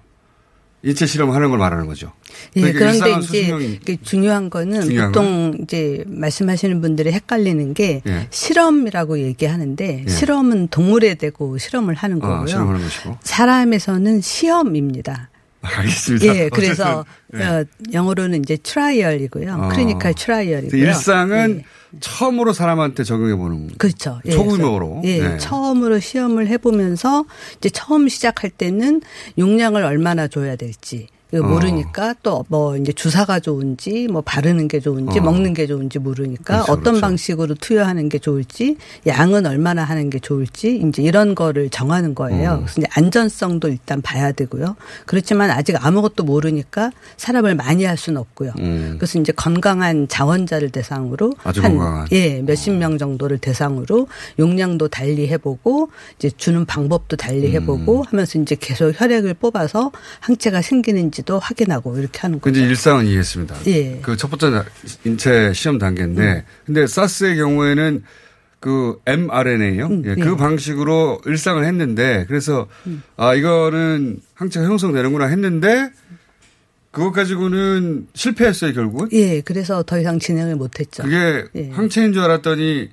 인체 0.83 1.05
실험을 1.05 1.35
하는 1.35 1.49
걸 1.49 1.59
말하는 1.59 1.85
거죠. 1.85 2.11
예, 2.55 2.71
그러니까 2.71 3.05
그런데 3.05 3.25
이제 3.25 3.79
그 3.85 4.01
중요한 4.01 4.49
거는 4.49 4.81
중요한 4.81 5.11
보통 5.11 5.57
이제 5.61 6.03
말씀하시는 6.07 6.81
분들이 6.81 7.11
헷갈리는 7.11 7.73
게 7.75 8.01
예. 8.07 8.27
실험이라고 8.31 9.19
얘기하는데 9.19 10.05
예. 10.07 10.09
실험은 10.09 10.69
동물에 10.69 11.13
대고 11.15 11.59
실험을 11.59 11.93
하는 11.93 12.17
아, 12.23 12.27
거고요. 12.27 12.47
실험하는 12.47 12.81
것이고. 12.81 13.17
사람에서는 13.21 14.21
시험입니다. 14.21 15.29
알겠습니다. 15.61 16.35
예, 16.35 16.49
그래서 16.49 17.05
예. 17.35 17.43
어, 17.43 17.65
영어로는 17.93 18.41
이제 18.43 18.57
trial이고요. 18.57 19.53
어. 19.53 19.67
clinical 19.69 20.13
trial이고요. 20.15 20.81
일상은 20.81 21.63
처음으로 21.99 22.53
사람한테 22.53 23.03
적용해 23.03 23.35
보는 23.35 23.69
그렇죠. 23.77 24.19
예, 24.25 24.31
소규모로. 24.31 25.01
예, 25.03 25.19
네. 25.19 25.37
처음으로 25.37 25.99
시험을 25.99 26.47
해 26.47 26.57
보면서 26.57 27.25
이제 27.57 27.69
처음 27.69 28.07
시작할 28.07 28.49
때는 28.49 29.01
용량을 29.37 29.83
얼마나 29.83 30.27
줘야 30.27 30.55
될지. 30.55 31.07
모르니까 31.39 32.15
또 32.23 32.46
뭐 32.46 32.77
이제 32.77 32.91
주사가 32.91 33.39
좋은지 33.39 34.07
뭐 34.09 34.21
바르는 34.21 34.67
게 34.67 34.79
좋은지 34.79 35.19
어. 35.19 35.21
먹는 35.21 35.53
게 35.53 35.65
좋은지 35.65 35.99
모르니까 35.99 36.63
그렇죠, 36.63 36.71
어떤 36.73 36.83
그렇죠. 36.83 37.01
방식으로 37.01 37.55
투여하는 37.55 38.09
게 38.09 38.19
좋을지 38.19 38.77
양은 39.07 39.45
얼마나 39.45 39.83
하는 39.83 40.09
게 40.09 40.19
좋을지 40.19 40.81
이제 40.85 41.01
이런 41.01 41.35
거를 41.35 41.69
정하는 41.69 42.15
거예요. 42.15 42.51
어. 42.51 42.57
그래서 42.57 42.81
이제 42.81 42.87
안전성도 42.93 43.69
일단 43.69 44.01
봐야 44.01 44.31
되고요. 44.31 44.75
그렇지만 45.05 45.51
아직 45.51 45.83
아무것도 45.83 46.23
모르니까 46.23 46.91
사람을 47.17 47.55
많이 47.55 47.85
할 47.85 47.97
수는 47.97 48.19
없고요. 48.19 48.53
음. 48.59 48.95
그래서 48.97 49.19
이제 49.19 49.31
건강한 49.31 50.07
자원자를 50.07 50.69
대상으로 50.71 51.31
아주 51.43 51.61
한 51.61 51.77
건강한. 51.77 52.07
예, 52.11 52.41
몇십 52.41 52.73
명 52.73 52.97
정도를 52.97 53.37
대상으로 53.37 54.07
용량도 54.37 54.89
달리 54.89 55.27
해보고 55.29 55.89
이제 56.17 56.29
주는 56.35 56.65
방법도 56.65 57.15
달리 57.15 57.51
해보고 57.53 57.99
음. 58.01 58.05
하면서 58.05 58.39
이제 58.39 58.57
계속 58.59 58.99
혈액을 58.99 59.35
뽑아서 59.35 59.91
항체가 60.19 60.61
생기는지 60.61 61.20
도 61.23 61.39
확인하고 61.39 61.97
이렇게 61.97 62.19
하는 62.19 62.39
거죠. 62.41 62.53
근데 62.53 62.67
일상은 62.67 63.05
이해했습니다. 63.05 63.55
예. 63.67 63.99
그 64.01 64.15
첫 64.17 64.29
번째 64.29 64.63
인체 65.03 65.53
시험 65.53 65.77
단계인데, 65.77 66.45
근데 66.65 66.87
사스의 66.87 67.35
경우에는 67.37 68.03
그 68.59 68.99
mRNA요. 69.05 69.87
음, 69.87 70.03
예, 70.05 70.11
예. 70.11 70.15
그 70.15 70.35
방식으로 70.35 71.21
일상을 71.25 71.63
했는데, 71.65 72.25
그래서 72.27 72.67
음. 72.87 73.01
아 73.17 73.33
이거는 73.33 74.19
항체가 74.35 74.65
형성되는구나 74.65 75.25
했는데, 75.27 75.89
그것 76.91 77.11
가지고는 77.11 78.07
실패했어요 78.13 78.73
결국은. 78.73 79.07
예, 79.13 79.41
그래서 79.41 79.81
더 79.83 79.99
이상 79.99 80.19
진행을 80.19 80.55
못했죠. 80.57 81.03
그게 81.03 81.45
예. 81.55 81.69
항체인 81.71 82.13
줄 82.13 82.21
알았더니 82.21 82.89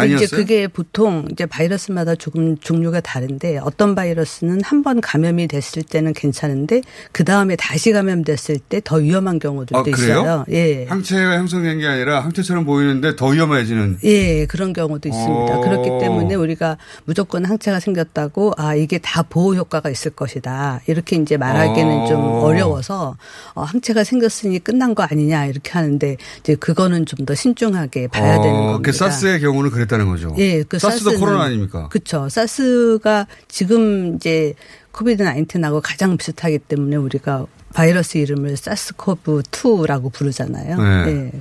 아니었어요. 0.00 0.24
이제 0.24 0.36
그게 0.36 0.68
보통 0.68 1.26
이제 1.30 1.46
바이러스마다 1.46 2.14
조금 2.14 2.56
종류가 2.58 3.00
다른데 3.00 3.58
어떤 3.62 3.94
바이러스는 3.94 4.60
한 4.62 4.82
번 4.82 5.00
감염이 5.00 5.46
됐을 5.46 5.82
때는 5.84 6.12
괜찮은데 6.12 6.82
그 7.12 7.22
다음에 7.24 7.54
다시 7.56 7.92
감염됐을 7.92 8.58
때 8.68 8.80
더 8.84 8.96
위험한 8.96 9.38
경우들도 9.38 9.78
아? 9.78 9.84
있어요. 9.86 10.44
예. 10.50 10.86
항체가 10.86 11.36
형성된 11.38 11.78
게 11.78 11.86
아니라 11.86 12.20
항체처럼 12.24 12.64
보이는데 12.64 13.14
더 13.16 13.28
위험해지는. 13.28 13.98
예, 14.04 14.44
그런 14.46 14.72
경우도 14.72 15.08
있습니다. 15.08 15.56
어. 15.56 15.60
그렇기 15.60 15.88
때문에 16.00 16.34
우리가 16.34 16.78
무조건 17.04 17.44
항체가 17.44 17.78
생겼다고 17.80 18.54
아 18.56 18.74
이게 18.74 18.98
다 18.98 19.22
보호 19.22 19.54
효과가 19.54 19.88
있을 19.90 20.10
것이다 20.10 20.80
이렇게 20.86 21.14
이제 21.16 21.36
말하기는 21.36 21.92
어. 21.92 22.06
좀 22.08 22.20
어려워서 22.42 23.16
어, 23.54 23.62
항체가 23.62 24.02
생겼으니 24.04 24.58
끝난 24.58 24.94
거 24.96 25.04
아니냐 25.04 25.46
이렇게 25.46 25.70
하는데 25.72 26.16
이제 26.40 26.54
그거는 26.56 27.06
좀 27.06 27.22
더 27.22 27.36
신중하게 27.36 28.08
봐야 28.08 28.40
되는 28.40 28.50
어, 28.56 28.62
겁니다. 28.72 28.80
그 28.82 28.90
사스의 28.92 29.40
경우는 29.40 29.70
그랬다는 29.70 30.06
거죠. 30.08 30.34
예, 30.38 30.62
그 30.62 30.78
사스도 30.78 31.10
사스는- 31.12 31.18
코로나 31.20 31.42
아닙니까? 31.44 31.88
그렇죠. 31.88 32.28
사스가 32.28 33.26
지금 33.48 34.16
이제 34.16 34.54
COVID 34.90 35.24
19하고 35.24 35.80
가장 35.82 36.16
비슷하기 36.16 36.58
때문에 36.60 36.96
우리가 36.96 37.46
바이러스 37.74 38.18
이름을 38.18 38.56
SARS-CoV 38.56 39.42
2라고 39.50 40.12
부르잖아요. 40.12 40.76
네. 40.82 41.06
예. 41.34 41.40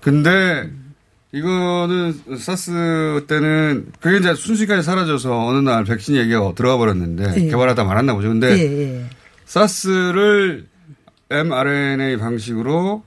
근데 0.00 0.70
이거는 1.32 2.14
사스 2.38 3.24
때는 3.28 3.86
그게 4.00 4.18
이제 4.18 4.34
순식간에 4.34 4.82
사라져서 4.82 5.46
어느 5.46 5.58
날 5.58 5.84
백신 5.84 6.16
얘기가 6.16 6.54
들어가 6.54 6.76
버렸는데 6.78 7.34
예. 7.36 7.48
개발하다 7.50 7.84
말았나 7.84 8.14
보죠. 8.14 8.28
근데 8.28 8.58
예, 8.58 8.82
예. 8.96 9.04
사스를 9.44 10.66
mRNA 11.30 12.16
방식으로 12.18 13.02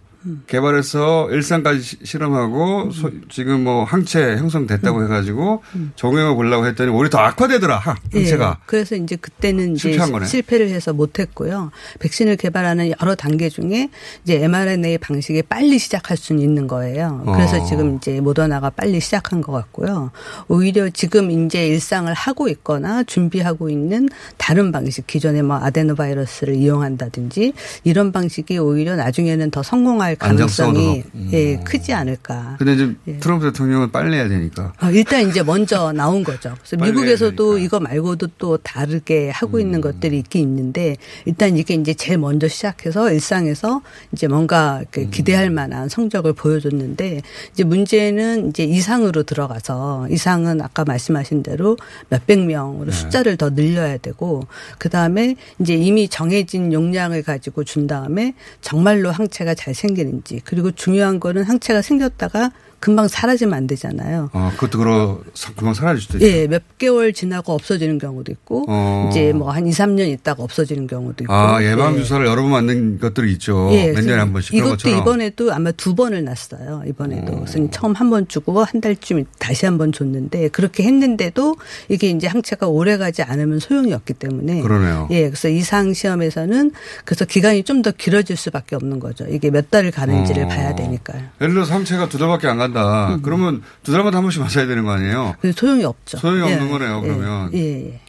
개발해서 0.48 1.30
일상까지 1.32 1.82
시- 1.82 1.98
실험하고 2.04 2.92
소- 2.92 3.12
지금 3.30 3.64
뭐 3.64 3.84
항체 3.84 4.38
형성됐다고 4.38 5.04
해가지고 5.04 5.64
정형을 5.96 6.36
보려고 6.36 6.66
했더니 6.68 6.92
오히려 6.92 7.10
더 7.10 7.18
악화되더라 7.20 7.78
하- 7.78 7.96
항체가. 8.14 8.58
예, 8.60 8.64
그래서 8.66 8.96
이제 8.96 9.16
그때는 9.16 9.74
이제 9.76 9.90
실패한 9.90 10.12
거네. 10.12 10.26
실패를 10.28 10.70
해서 10.70 10.94
못했고요. 10.94 11.72
백신을 12.00 12.38
개발하는 12.38 12.92
여러 13.02 13.16
단계 13.16 13.50
중에 13.50 13.90
이제 14.24 14.44
mRNA 14.44 14.98
방식이 15.00 15.42
빨리 15.44 15.80
시작할 15.80 16.18
수는 16.18 16.42
있는 16.42 16.68
거예요. 16.68 17.24
그래서 17.34 17.58
어. 17.62 17.66
지금 17.66 17.98
이제 17.98 18.20
모더나가 18.22 18.70
빨리 18.70 19.00
시작한 19.00 19.42
것 19.42 19.52
같고요. 19.52 20.12
오히려 20.48 20.90
지금 20.90 21.32
이제 21.32 21.68
일상을 21.68 22.12
하고 22.14 22.48
있거나 22.50 23.04
준비하고 23.04 23.70
있는 23.70 24.08
다른 24.38 24.72
방식, 24.72 25.08
기존의 25.08 25.44
뭐 25.44 25.58
아데노바이러스를 25.58 26.56
이용한다든지 26.56 27.54
이런 27.84 28.12
방식이 28.12 28.58
오히려 28.58 28.96
나중에는 28.96 29.52
더 29.52 29.64
성공할 29.64 30.11
가능성이 30.16 31.04
안정성도 31.04 31.32
예, 31.34 31.58
크지 31.58 31.94
않을까. 31.94 32.56
근데 32.58 32.74
이제 32.74 33.20
트럼프 33.20 33.52
대통령은 33.52 33.92
빨리 33.92 34.16
해야 34.16 34.28
되니까. 34.28 34.74
어, 34.82 34.90
일단 34.92 35.28
이제 35.28 35.44
먼저 35.44 35.92
나온 35.92 36.24
거죠. 36.24 36.56
그래서 36.60 36.78
미국에서도 36.78 37.58
이거 37.58 37.80
말고도 37.80 38.28
또 38.38 38.58
다르게 38.58 39.30
하고 39.30 39.60
있는 39.60 39.80
음. 39.80 39.82
것들이 39.82 40.18
있긴 40.20 40.42
있는데 40.42 40.98
일단 41.26 41.58
이게 41.58 41.74
이제 41.74 41.94
제일 41.94 42.18
먼저 42.18 42.48
시작해서 42.48 43.12
일상에서 43.12 43.82
이제 44.12 44.28
뭔가 44.28 44.84
음. 44.98 45.10
기대할 45.12 45.50
만한 45.50 45.90
성적을 45.90 46.34
보여줬는데 46.34 47.22
이제 47.54 47.64
문제는 47.64 48.50
이제 48.50 48.64
이상으로 48.64 49.24
들어가서 49.24 50.08
이상은 50.10 50.62
아까 50.62 50.84
말씀하신 50.84 51.44
대로 51.44 51.78
몇백 52.10 52.46
명으로 52.46 52.92
네. 52.92 52.92
숫자를 52.92 53.38
더 53.38 53.50
늘려야 53.50 53.98
되고 53.98 54.42
그 54.78 54.90
다음에 54.90 55.36
이제 55.60 55.76
이미 55.76 56.08
정해진 56.08 56.74
용량을 56.74 57.24
가지고 57.24 57.64
준 57.64 57.88
다음에 57.88 58.34
정말로 58.62 59.12
항체가 59.12 59.54
잘 59.56 59.74
생기 59.74 60.01
는지. 60.04 60.42
그리고 60.44 60.72
중요한 60.72 61.20
거는 61.20 61.44
항체가 61.44 61.82
생겼다가 61.82 62.52
금방 62.82 63.08
사라지면 63.08 63.54
안 63.54 63.68
되잖아요. 63.68 64.30
어, 64.34 64.52
그것도 64.56 64.78
그러 64.80 65.20
금방 65.56 65.74
사라질 65.74 66.02
수도 66.02 66.18
있죠. 66.18 66.28
예, 66.28 66.48
몇 66.48 66.64
개월 66.78 67.14
지나고 67.14 67.54
없어지는 67.54 67.98
경우도 68.00 68.32
있고 68.34 68.66
어. 68.68 69.08
이제 69.12 69.32
뭐 69.32 69.50
한 69.52 69.68
2, 69.68 69.70
3년 69.72 70.08
있다가 70.10 70.44
없어지는 70.44 70.88
경우도 70.88 71.24
있고. 71.26 71.34
아, 71.34 71.64
예방 71.64 71.94
예. 71.96 72.00
주사를 72.00 72.26
여러 72.26 72.42
번 72.42 72.52
맞는 72.52 73.00
것들이 73.00 73.32
있죠. 73.34 73.70
예, 73.72 73.92
몇 73.92 74.02
년에 74.04 74.18
한 74.20 74.34
번씩 74.34 74.54
이것도 74.56 74.70
것처럼. 74.72 74.98
어. 74.98 75.02
이번에도 75.02 75.54
아마 75.54 75.72
두 75.72 75.94
번을 75.96 76.24
났어요. 76.24 76.82
이번에도. 76.88 77.36
그래서 77.46 77.60
처음 77.72 77.94
한 77.94 78.10
번 78.10 78.28
주고 78.28 78.64
한 78.64 78.82
달쯤 78.82 79.26
다시 79.40 79.66
한 79.66 79.78
번 79.78 79.92
줬는데 79.92 80.48
그렇게 80.50 80.84
했는데도 80.84 81.56
이게 81.88 82.10
이제 82.10 82.28
항체가 82.28 82.68
오래 82.68 82.98
가지 82.98 83.22
않으면 83.22 83.60
소용이 83.60 83.94
없기 83.94 84.14
때문에. 84.16 84.62
그러네요. 84.62 85.08
예, 85.12 85.24
그래서 85.30 85.48
이상 85.50 85.94
시험에서는 85.94 86.72
그래서 87.06 87.26
기간이 87.26 87.64
좀 87.64 87.82
더 87.82 87.90
길어질 87.92 88.38
수밖에 88.38 88.76
없는 88.76 89.00
거죠. 89.00 89.26
이게 89.28 89.50
몇 89.50 89.72
달을 89.72 89.90
가는지를 89.92 90.44
어. 90.44 90.48
봐야 90.48 90.76
되니까요. 90.76 91.24
예를 91.42 91.54
들어 91.56 91.66
상체가 91.66 92.08
두 92.10 92.18
달밖에 92.20 92.48
안 92.48 92.58
간 92.60 92.71
다. 92.74 93.20
그러면 93.22 93.62
두 93.84 93.92
달마다 93.92 94.18
한 94.18 94.24
번씩 94.24 94.42
맞아야 94.42 94.68
되는 94.68 94.84
거 94.84 94.92
아니에요? 94.92 95.36
소용이 95.56 95.84
없죠. 95.84 96.18
소용이 96.18 96.50
예, 96.50 96.54
없는 96.54 96.72
거네요, 96.72 97.02
예, 97.04 97.08
그러면. 97.08 97.54
예, 97.54 97.60
예. 97.88 98.02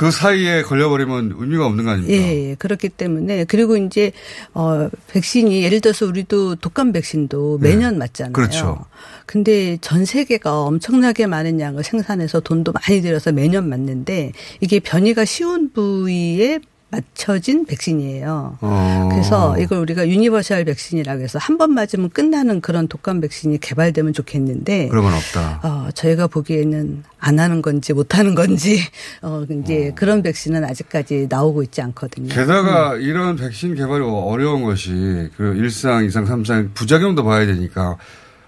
그 0.00 0.10
사이에 0.10 0.62
걸려버리면 0.62 1.34
의미가 1.36 1.66
없는 1.66 1.84
거 1.84 1.90
아닙니까? 1.90 2.14
예, 2.14 2.50
예. 2.50 2.54
그렇기 2.54 2.88
때문에 2.88 3.44
그리고 3.44 3.76
이제 3.76 4.12
어 4.54 4.88
백신이 5.08 5.62
예를 5.62 5.82
들어서 5.82 6.06
우리도 6.06 6.56
독감 6.56 6.92
백신도 6.92 7.58
매년 7.58 7.98
맞잖아요. 7.98 8.32
그렇죠. 8.32 8.86
근데 9.26 9.76
전 9.82 10.06
세계가 10.06 10.62
엄청나게 10.62 11.26
많은 11.26 11.60
양을 11.60 11.84
생산해서 11.84 12.40
돈도 12.40 12.72
많이 12.72 13.02
들여서 13.02 13.32
매년 13.32 13.68
맞는데 13.68 14.32
이게 14.60 14.80
변이가 14.80 15.26
쉬운 15.26 15.70
부위에 15.70 16.60
맞춰진 16.90 17.64
백신이에요. 17.66 18.58
어. 18.60 19.08
그래서 19.12 19.56
이걸 19.58 19.78
우리가 19.78 20.08
universal 20.08 20.64
백신이라고 20.64 21.22
해서 21.22 21.38
한 21.38 21.60
번 21.60 21.74
맞으면 21.74 22.08
끝나는 22.08 22.62
그런 22.62 22.88
독감 22.88 23.20
백신이 23.20 23.58
개발되면 23.60 24.14
좋겠는데 24.14 24.88
그런 24.88 25.04
건 25.04 25.12
없다. 25.12 25.60
어, 25.62 25.90
저희가 25.92 26.26
보기에는 26.26 27.02
안 27.18 27.38
하는 27.38 27.60
건지 27.60 27.92
못 27.92 28.16
하는 28.16 28.34
건지 28.34 28.80
어 29.20 29.44
이제 29.62 29.92
그런 29.94 30.22
백신은 30.22 30.64
아직까지 30.64 31.26
나오고 31.28 31.62
있지 31.64 31.82
않거든요. 31.82 32.28
게다가 32.34 32.94
음. 32.94 33.02
이런 33.02 33.36
백신 33.36 33.74
개발이 33.74 34.02
어려운 34.02 34.62
것이 34.64 35.28
그 35.36 35.54
일상, 35.56 36.04
이상, 36.06 36.24
삼상 36.24 36.70
부작용도 36.72 37.24
봐야 37.24 37.44
되니까 37.44 37.98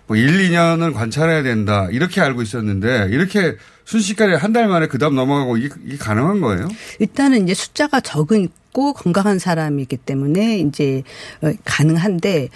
뭐 0.06 0.16
1, 0.16 0.50
2년을 0.50 0.94
관찰해야 0.94 1.42
된다. 1.42 1.88
이렇게 1.90 2.20
알고 2.22 2.40
있었는데 2.40 3.08
이렇게 3.10 3.56
순식간에 3.84 4.34
한 4.36 4.52
달 4.52 4.68
만에 4.68 4.86
그 4.86 4.98
다음 4.98 5.14
넘어가고 5.14 5.56
이게, 5.56 5.68
이게 5.86 5.96
가능한 5.96 6.40
거예요? 6.40 6.68
일단은 6.98 7.42
이제 7.44 7.54
숫자가 7.54 8.00
적고 8.00 8.92
건강한 8.94 9.38
사람이기 9.38 9.96
때문에 9.98 10.58
이제 10.60 11.02
어, 11.42 11.50
가능한데 11.64 12.48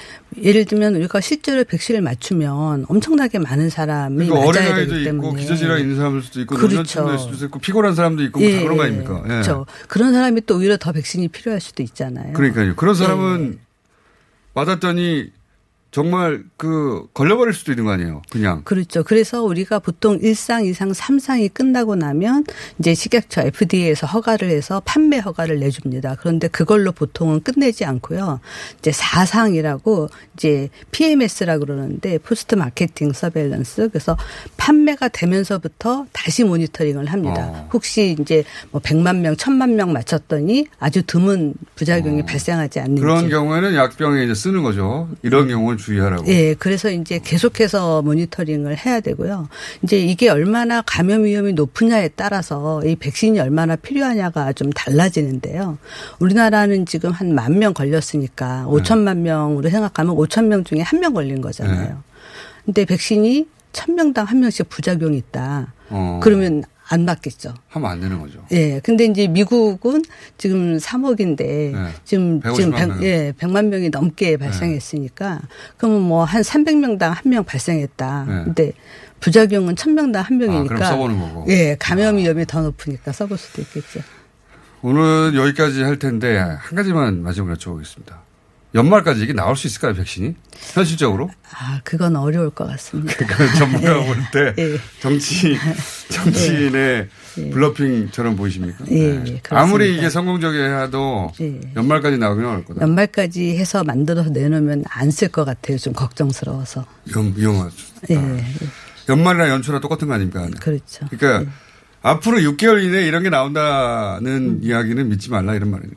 예를 0.43 0.65
들면 0.67 0.95
우리가 0.97 1.21
실제로 1.21 1.65
백신을 1.65 2.01
맞추면 2.03 2.87
엄청나게 2.89 3.39
많은 3.39 3.71
사람이 3.71 4.27
그러니까 4.27 4.35
맞아야 4.37 4.49
어린아이도 4.49 4.91
되기 4.93 5.03
있고 5.03 5.05
때문에 5.05 5.41
기저질환 5.43 5.81
있는 5.81 5.97
사람도 5.97 6.41
있고 6.41 6.55
그렇죠. 6.57 7.15
있을 7.15 7.47
있고 7.47 7.59
피곤한 7.59 7.95
사람도 7.95 8.23
있고 8.25 8.41
다 8.41 8.47
그런 8.63 8.77
거 8.77 8.83
아닙니까? 8.85 9.21
예. 9.25 9.29
그렇죠. 9.29 9.67
그런 9.89 10.13
사람이 10.13 10.43
또 10.47 10.57
오히려 10.59 10.77
더 10.77 10.93
백신이 10.93 11.29
필요할 11.29 11.61
수도 11.61 11.83
있잖아요. 11.83 12.33
그러니까요. 12.35 12.77
그런 12.77 12.95
사람은 12.95 13.55
예. 13.55 13.59
맞았더니 14.55 15.31
정말 15.91 16.45
그 16.57 17.07
걸려버릴 17.15 17.55
수도 17.55 17.73
있는 17.73 17.85
거 17.85 17.93
아니에요. 17.93 18.21
그냥. 18.31 18.63
그렇죠. 18.65 19.03
그래서 19.03 19.43
우리가 19.43 19.79
보통 19.79 20.19
1상, 20.19 20.71
2상, 20.71 20.95
3상이 20.95 21.55
끝나고 21.55 21.97
나면 21.97 22.45
이제 22.79 22.93
식약처 22.93 23.43
FDA에서 23.43 24.07
허가를 24.07 24.51
해서 24.51 24.83
판매 24.85 25.19
허가를 25.19 25.59
내줍니다. 25.61 26.17
그런데 26.17 26.49
그걸로 26.49 26.93
보통은 26.93 27.43
끝내지 27.43 27.85
않고요. 27.85 28.41
이제 28.79 28.91
4상이라고 28.91 30.11
이제 30.35 30.69
PMS라 30.91 31.59
그러는데 31.59 32.19
post 32.19 32.57
marketing 32.57 33.13
surveillance 33.13 33.89
그래서 33.89 34.19
판매가 34.59 35.09
되면서부터 35.09 36.07
다시 36.13 36.45
모니터링을 36.45 37.07
합니다. 37.07 37.47
어. 37.47 37.69
혹시 37.73 38.17
이제 38.21 38.45
뭐 38.71 38.83
100만 38.83 39.21
명, 39.21 39.35
1000만 39.35 39.71
명 39.71 39.93
맞췄더니 39.93 40.67
아주 40.79 41.03
드문 41.05 41.55
부작용이 41.75 42.25
발생하지 42.27 42.81
않는지. 42.81 43.03
어. 43.03 43.05
그런 43.07 43.29
경우에는 43.31 43.75
약병에 43.75 44.25
이제 44.25 44.35
쓰는 44.35 44.63
거죠. 44.63 45.09
이런 45.23 45.49
경우는 45.49 45.76
주의하라고. 45.77 46.27
예, 46.29 46.55
그래서 46.55 46.91
이제 46.91 47.21
계속해서 47.23 48.03
모니터링을 48.03 48.77
해야 48.85 49.01
되고요. 49.01 49.49
이제 49.83 49.99
이게 49.99 50.29
얼마나 50.29 50.83
감염 50.83 51.25
위험이 51.25 51.53
높으냐에 51.53 52.09
따라서 52.17 52.83
이 52.85 52.97
백신이 52.97 53.39
얼마나 53.41 53.77
필요하냐가 53.77 54.53
좀 54.53 54.71
달라지는데요. 54.73 55.79
우리나라는 56.19 56.87
지금 56.87 57.11
한 57.13 57.33
만 57.35 57.59
명 57.59 57.75
걸렸으니까 57.75 58.63
네. 58.63 58.71
5천만 58.71 59.19
명으로 59.19 59.69
생각하면 59.71 60.15
5천 60.17 60.47
명 60.47 60.65
중에 60.65 60.81
한 60.81 61.01
명 61.01 61.13
걸린 61.15 61.41
거잖아요. 61.41 61.89
네. 61.89 61.95
근데 62.65 62.85
백신이 62.85 63.47
1000명당 63.73 64.25
한 64.27 64.41
명씩 64.41 64.69
부작용이 64.69 65.17
있다. 65.19 65.73
어. 65.91 66.21
그러면 66.23 66.65
안 66.89 67.05
맞겠죠. 67.05 67.53
하면 67.69 67.91
안 67.91 68.01
되는 68.01 68.21
거죠. 68.21 68.45
예. 68.53 68.81
근데 68.81 69.07
이제 69.07 69.27
미국은 69.27 70.03
지금 70.39 70.77
3억인데 70.79 71.37
네. 71.73 71.73
지금 72.05 72.41
150만 72.41 72.55
지금 72.57 72.71
명. 72.71 72.89
100, 72.99 73.03
예, 73.03 73.33
100만 73.39 73.67
명이 73.69 73.91
넘게 73.91 74.37
발생했으니까 74.37 75.41
그러면 75.77 76.03
뭐 76.03 76.25
한 76.25 76.43
300명당 76.43 77.01
한 77.11 77.23
명 77.27 77.45
발생했다. 77.45 78.25
네. 78.29 78.45
근데 78.45 78.73
부작용은 79.21 79.75
1000명당 79.75 80.17
한 80.23 80.39
명이니까 80.39 80.75
아, 80.75 80.79
그럼 80.79 80.91
써보는 80.93 81.19
거고. 81.21 81.41
아. 81.43 81.45
예, 81.49 81.77
감염 81.79 82.19
위험이 82.19 82.47
더 82.47 82.63
높으니까 82.63 83.11
써볼 83.13 83.37
수도 83.37 83.63
있겠죠. 83.63 84.01
오늘 84.83 85.35
여기까지 85.35 85.83
할 85.83 85.99
텐데 85.99 86.37
한 86.37 86.59
가지만 86.77 87.23
마지막으로 87.23 87.57
여쭤보겠습니다. 87.57 88.26
연말까지 88.75 89.23
이게 89.23 89.33
나올 89.33 89.57
수 89.57 89.67
있을까요, 89.67 89.95
백신이? 89.95 90.35
현실적으로? 90.75 91.31
아, 91.53 91.81
그건 91.85 92.17
어려울 92.17 92.51
것 92.51 92.67
같습니다. 92.67 93.15
그러니까 93.17 93.55
전문가가 93.55 94.01
볼때 94.05 94.55
예. 94.63 94.79
정치, 95.01 95.57
정치인의 96.11 97.09
예. 97.39 97.51
블러핑처럼 97.51 98.37
보이십니까? 98.37 98.85
예, 98.91 98.97
예, 98.97 99.19
네. 99.25 99.43
아무리 99.51 99.97
이게 99.97 100.11
성공적이야 100.11 100.83
해도 100.83 101.33
예. 101.41 101.61
연말까지 101.77 102.19
나오긴 102.19 102.45
어려울 102.45 102.65
거다. 102.65 102.83
연말까지 102.83 103.57
해서 103.57 103.83
만들어서 103.85 104.31
내놓으면 104.31 104.85
안 104.89 105.11
쓸 105.11 105.29
것 105.31 105.45
같아요. 105.45 105.79
좀 105.79 105.93
걱정스러워서. 105.95 106.85
위험, 107.07 107.33
위험하죠. 107.37 107.77
예. 108.11 108.45
연말이나 109.09 109.49
연초나 109.49 109.81
똑같은 109.81 110.09
거 110.09 110.15
아닙니까? 110.15 110.49
그렇죠. 110.61 111.07
그러니까 111.11 111.51
앞으로 112.03 112.39
6개월 112.39 112.83
이내에 112.85 113.07
이런 113.07 113.23
게 113.23 113.31
나온다는 113.31 114.61
이야기는 114.63 115.09
믿지 115.09 115.31
말라 115.31 115.55
이런 115.55 115.71
말이네요. 115.71 115.97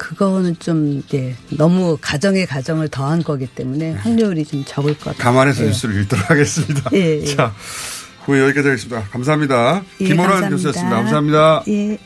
그거는 0.00 0.56
좀, 0.58 1.02
예, 1.12 1.36
너무 1.50 1.98
가정에 2.00 2.46
가정을 2.46 2.88
더한 2.88 3.22
거기 3.22 3.46
때문에 3.46 3.92
확률이 3.92 4.46
좀 4.46 4.64
적을 4.66 4.94
것 4.94 5.04
같아요. 5.10 5.22
감안해서 5.22 5.62
예. 5.64 5.66
뉴스를 5.68 6.00
읽도록 6.00 6.30
하겠습니다. 6.30 6.90
예, 6.94 7.20
예. 7.20 7.24
자, 7.26 7.52
오늘 8.26 8.44
여기까지 8.44 8.68
하겠습니다. 8.68 9.02
감사합니다. 9.10 9.82
예, 10.00 10.04
김원환 10.06 10.30
감사합니다. 10.40 10.56
교수였습니다. 10.56 10.96
감사합니다. 10.96 11.64
예. 11.68 11.98